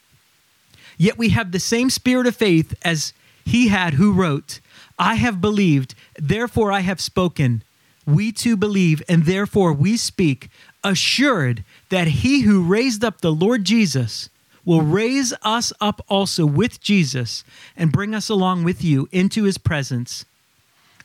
Yet 0.98 1.18
we 1.18 1.30
have 1.30 1.52
the 1.52 1.60
same 1.60 1.90
spirit 1.90 2.26
of 2.26 2.38
faith 2.38 2.74
as 2.84 3.12
he 3.44 3.68
had 3.68 3.96
who 3.96 4.14
wrote, 4.14 4.62
I 4.98 5.16
have 5.16 5.42
believed, 5.42 5.94
therefore 6.18 6.72
I 6.72 6.80
have 6.82 7.02
spoken. 7.02 7.64
We 8.10 8.32
too 8.32 8.58
believe, 8.58 9.04
and 9.08 9.26
therefore 9.26 9.72
we 9.72 9.96
speak, 9.96 10.50
assured 10.84 11.64
that 11.90 12.08
he 12.08 12.42
who 12.42 12.64
raised 12.64 13.04
up 13.04 13.22
the 13.22 13.32
Lord 13.32 13.64
Jesus 13.64 14.30
will 14.66 14.82
raise 14.82 15.34
us 15.44 15.72
up 15.80 16.04
also 16.10 16.46
with 16.46 16.82
Jesus 16.82 17.44
and 17.78 17.92
bring 17.92 18.16
us 18.16 18.30
along 18.30 18.64
with 18.64 18.84
you 18.84 19.08
into 19.12 19.44
his 19.44 19.58
presence. 19.58 20.26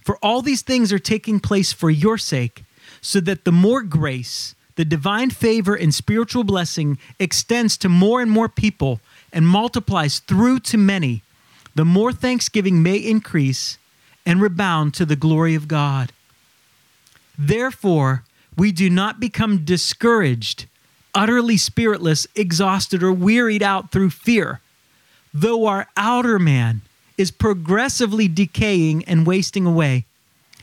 For 0.03 0.17
all 0.23 0.43
these 0.43 0.63
things 0.63 0.93
are 0.93 0.99
taking 0.99 1.41
place 1.41 1.73
for 1.73 1.91
your 1.91 2.19
sake, 2.19 2.65
so 3.01 3.21
that 3.21 3.45
the 3.45 3.53
more 3.53 3.83
grace, 3.83 4.55
the 4.77 4.85
divine 4.85 5.31
favor, 5.31 5.75
and 5.75 5.95
spiritual 5.95 6.45
blessing 6.45 6.99
extends 7.19 7.77
to 7.79 7.89
more 7.89 8.21
and 8.21 8.31
more 8.31 8.49
people 8.49 9.01
and 9.33 9.47
multiplies 9.47 10.21
through 10.21 10.61
to 10.61 10.77
many, 10.77 11.23
the 11.75 11.85
more 11.85 12.13
thanksgiving 12.13 12.83
may 12.83 12.97
increase 12.97 13.79
and 14.27 14.41
rebound 14.41 14.95
to 14.95 15.05
the 15.05 15.17
glory 15.17 15.55
of 15.55 15.69
God. 15.69 16.13
Therefore, 17.39 18.25
we 18.57 18.73
do 18.73 18.89
not 18.89 19.21
become 19.21 19.65
discouraged, 19.65 20.67
utterly 21.15 21.57
spiritless, 21.57 22.27
exhausted, 22.35 23.03
or 23.03 23.13
wearied 23.13 23.63
out 23.63 23.91
through 23.91 24.11
fear, 24.11 24.61
though 25.33 25.67
our 25.67 25.89
outer 25.97 26.39
man 26.39 26.83
is 27.19 27.31
progressively 27.31 28.29
decaying 28.29 29.05
and 29.05 29.27
wasting 29.27 29.67
away. 29.67 30.05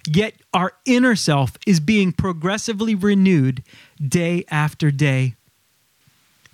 Yet 0.07 0.35
our 0.53 0.73
inner 0.85 1.15
self 1.15 1.57
is 1.67 1.79
being 1.79 2.11
progressively 2.11 2.95
renewed 2.95 3.63
day 4.05 4.45
after 4.49 4.91
day. 4.91 5.35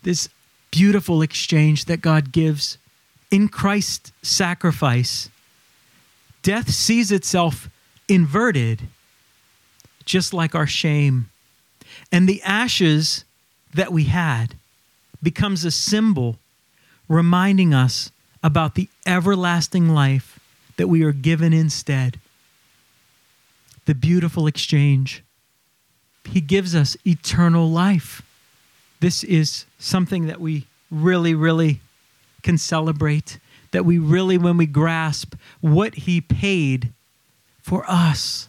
This 0.04 0.30
beautiful 0.72 1.22
exchange 1.22 1.86
that 1.86 2.02
God 2.02 2.32
gives 2.32 2.78
in 3.32 3.48
Christ's 3.48 4.12
sacrifice, 4.22 5.30
death 6.44 6.70
sees 6.70 7.12
itself 7.12 7.70
inverted, 8.08 8.82
just 10.08 10.34
like 10.34 10.56
our 10.56 10.66
shame. 10.66 11.30
And 12.12 12.28
the 12.28 12.42
ashes 12.42 13.26
that 13.76 13.92
we 13.92 14.06
had 14.06 14.56
becomes 15.22 15.64
a 15.66 15.72
symbol 15.72 16.38
reminding 17.08 17.74
us 17.74 18.12
about 18.42 18.76
the 18.76 18.88
everlasting 19.06 19.90
life 19.90 20.40
that 20.78 20.88
we 20.88 21.04
are 21.04 21.12
given 21.12 21.54
instead. 21.54 22.20
The 23.86 23.96
beautiful 23.96 24.48
exchange. 24.48 25.24
He 26.26 26.42
gives 26.42 26.74
us 26.74 26.98
eternal 27.06 27.70
life. 27.70 28.22
This 29.00 29.24
is 29.24 29.66
something 29.78 30.28
that 30.28 30.40
we 30.40 30.66
really, 30.90 31.34
really 31.34 31.82
can 32.44 32.58
celebrate. 32.58 33.40
That 33.72 33.86
we 33.86 33.98
really, 33.98 34.38
when 34.38 34.58
we 34.58 34.66
grasp 34.66 35.36
what 35.62 35.96
He 35.96 36.22
paid 36.22 36.94
for 37.62 37.84
us. 37.88 38.47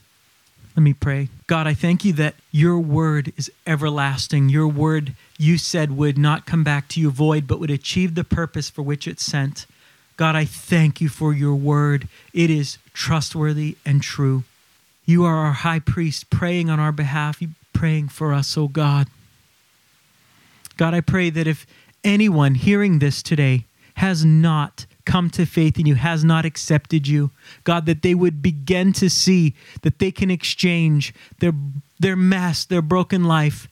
Let 0.79 0.85
me 0.85 0.93
pray. 0.93 1.29
God, 1.49 1.67
I 1.67 1.75
thank 1.75 2.05
you 2.05 2.13
that 2.13 2.37
your 2.53 2.79
word 2.79 3.33
is 3.37 3.51
everlasting. 3.67 4.49
Your 4.49 4.69
word, 4.69 5.17
you 5.37 5.59
said, 5.59 5.97
would 5.97 6.17
not 6.17 6.47
come 6.47 6.63
back 6.63 6.87
to 6.91 7.01
you 7.01 7.11
void, 7.11 7.49
but 7.49 7.59
would 7.59 7.73
achieve 7.73 8.15
the 8.15 8.23
purpose 8.23 8.71
for 8.71 8.83
which 8.83 9.09
it's 9.09 9.25
sent. 9.25 9.67
God, 10.17 10.37
I 10.37 10.45
thank 10.45 11.01
you 11.01 11.09
for 11.09 11.35
your 11.35 11.57
word. 11.57 12.07
It 12.33 12.49
is 12.49 12.79
trustworthy 12.95 13.77
and 13.85 14.01
true. 14.01 14.45
You 15.05 15.25
are 15.25 15.35
our 15.47 15.53
high 15.53 15.81
priest 15.81 16.31
praying 16.31 16.71
on 16.71 16.79
our 16.79 16.93
behalf, 16.93 17.43
praying 17.73 18.11
for 18.11 18.33
us, 18.33 18.57
oh 18.57 18.69
God. 18.69 19.09
God, 20.77 20.95
I 20.95 21.01
pray 21.01 21.29
that 21.29 21.49
if 21.49 21.67
anyone 22.05 22.55
hearing 22.55 23.01
this 23.01 23.21
today 23.21 23.65
has 23.95 24.25
not 24.25 24.87
come 25.09 25.31
to 25.31 25.45
faith 25.45 25.79
in 25.79 25.87
you, 25.87 25.97
has 25.97 26.23
not 26.23 26.45
accepted 26.45 27.09
you, 27.09 27.31
God, 27.65 27.87
that 27.87 28.03
they 28.03 28.15
would 28.15 28.41
begin 28.41 28.93
to 28.95 29.11
see 29.11 29.55
that 29.83 29.99
they 29.99 30.13
can 30.13 30.31
exchange 30.31 31.13
their, 31.41 31.53
their 31.99 32.17
mess, 32.17 32.65
their 32.65 32.83
broken 32.83 33.25
life 33.25 33.67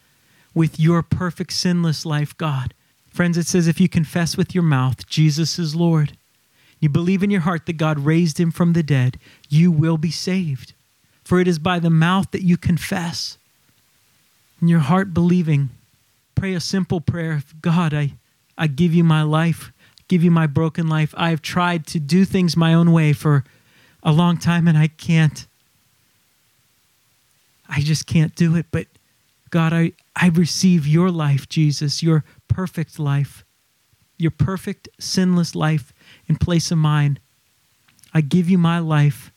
with 0.55 0.81
your 0.81 1.03
perfect, 1.03 1.53
sinless 1.53 2.05
life, 2.05 2.37
God 2.37 2.72
Friends, 3.16 3.38
it 3.38 3.46
says 3.46 3.66
if 3.66 3.81
you 3.81 3.88
confess 3.88 4.37
with 4.37 4.55
your 4.55 4.62
mouth 4.62 5.07
Jesus 5.07 5.59
is 5.59 5.75
Lord, 5.75 6.18
you 6.81 6.90
believe 6.90 7.22
in 7.22 7.31
your 7.31 7.40
heart 7.40 7.64
that 7.64 7.79
God 7.79 7.99
raised 8.01 8.38
him 8.38 8.51
from 8.51 8.75
the 8.75 8.83
dead, 8.83 9.18
you 9.49 9.72
will 9.72 9.96
be 9.96 10.11
saved. 10.11 10.75
For 11.25 11.40
it 11.40 11.49
is 11.49 11.59
by 11.59 11.79
the 11.79 11.88
mouth 11.88 12.31
that 12.33 12.42
you 12.42 12.59
confess, 12.59 13.38
in 14.61 14.68
your 14.68 14.81
heart 14.81 15.14
believing. 15.14 15.70
Pray 16.35 16.53
a 16.53 16.61
simple 16.61 17.01
prayer 17.01 17.42
God, 17.62 17.94
I, 17.94 18.12
I 18.59 18.66
give 18.66 18.92
you 18.92 19.03
my 19.03 19.22
life, 19.22 19.72
give 20.09 20.23
you 20.23 20.31
my 20.31 20.47
broken 20.47 20.88
life. 20.88 21.14
I 21.16 21.31
have 21.31 21.42
tried 21.42 21.87
to 21.88 22.01
do 22.01 22.25
things 22.25 22.57
my 22.57 22.75
own 22.75 22.92
way 22.92 23.12
for 23.12 23.45
a 24.03 24.12
long 24.12 24.37
time 24.37 24.69
and 24.69 24.79
I 24.79 24.88
can't. 24.88 25.47
I 27.69 27.81
just 27.81 28.07
can't 28.07 28.35
do 28.35 28.55
it. 28.55 28.66
But 28.71 28.87
God, 29.51 29.73
I, 29.73 29.92
I 30.14 30.29
receive 30.29 30.87
your 30.87 31.11
life, 31.11 31.49
Jesus, 31.49 32.03
your 32.03 32.25
perfect 32.49 32.99
life, 32.99 33.45
your 34.16 34.31
perfect, 34.31 34.88
sinless 34.99 35.55
life 35.55 35.92
in 36.29 36.37
place 36.37 36.71
of 36.71 36.79
mine. 36.79 37.19
I 38.14 38.21
give 38.21 38.49
you 38.49 38.59
my 38.59 38.79
life. 38.79 39.31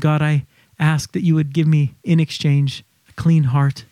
God, 0.00 0.22
I 0.22 0.46
ask 0.78 1.12
that 1.12 1.22
you 1.22 1.34
would 1.34 1.52
give 1.52 1.66
me 1.66 1.94
in 2.02 2.20
exchange 2.20 2.84
a 3.08 3.12
clean 3.12 3.44
heart. 3.44 3.84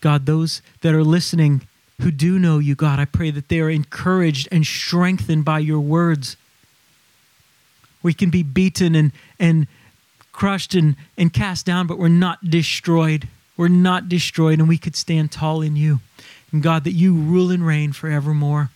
God, 0.00 0.26
those 0.26 0.60
that 0.82 0.94
are 0.94 1.04
listening 1.04 1.66
who 2.00 2.10
do 2.10 2.38
know 2.38 2.58
you, 2.58 2.74
God, 2.74 2.98
I 2.98 3.04
pray 3.04 3.30
that 3.30 3.48
they 3.48 3.60
are 3.60 3.70
encouraged 3.70 4.48
and 4.52 4.66
strengthened 4.66 5.44
by 5.44 5.60
your 5.60 5.80
words. 5.80 6.36
We 8.02 8.12
can 8.12 8.30
be 8.30 8.42
beaten 8.42 8.94
and, 8.94 9.12
and 9.38 9.66
crushed 10.32 10.74
and, 10.74 10.96
and 11.16 11.32
cast 11.32 11.64
down, 11.64 11.86
but 11.86 11.98
we're 11.98 12.08
not 12.08 12.50
destroyed. 12.50 13.28
We're 13.56 13.68
not 13.68 14.08
destroyed, 14.08 14.58
and 14.58 14.68
we 14.68 14.76
could 14.78 14.94
stand 14.94 15.32
tall 15.32 15.62
in 15.62 15.76
you. 15.76 16.00
And 16.52 16.62
God, 16.62 16.84
that 16.84 16.92
you 16.92 17.14
rule 17.14 17.50
and 17.50 17.66
reign 17.66 17.92
forevermore. 17.92 18.70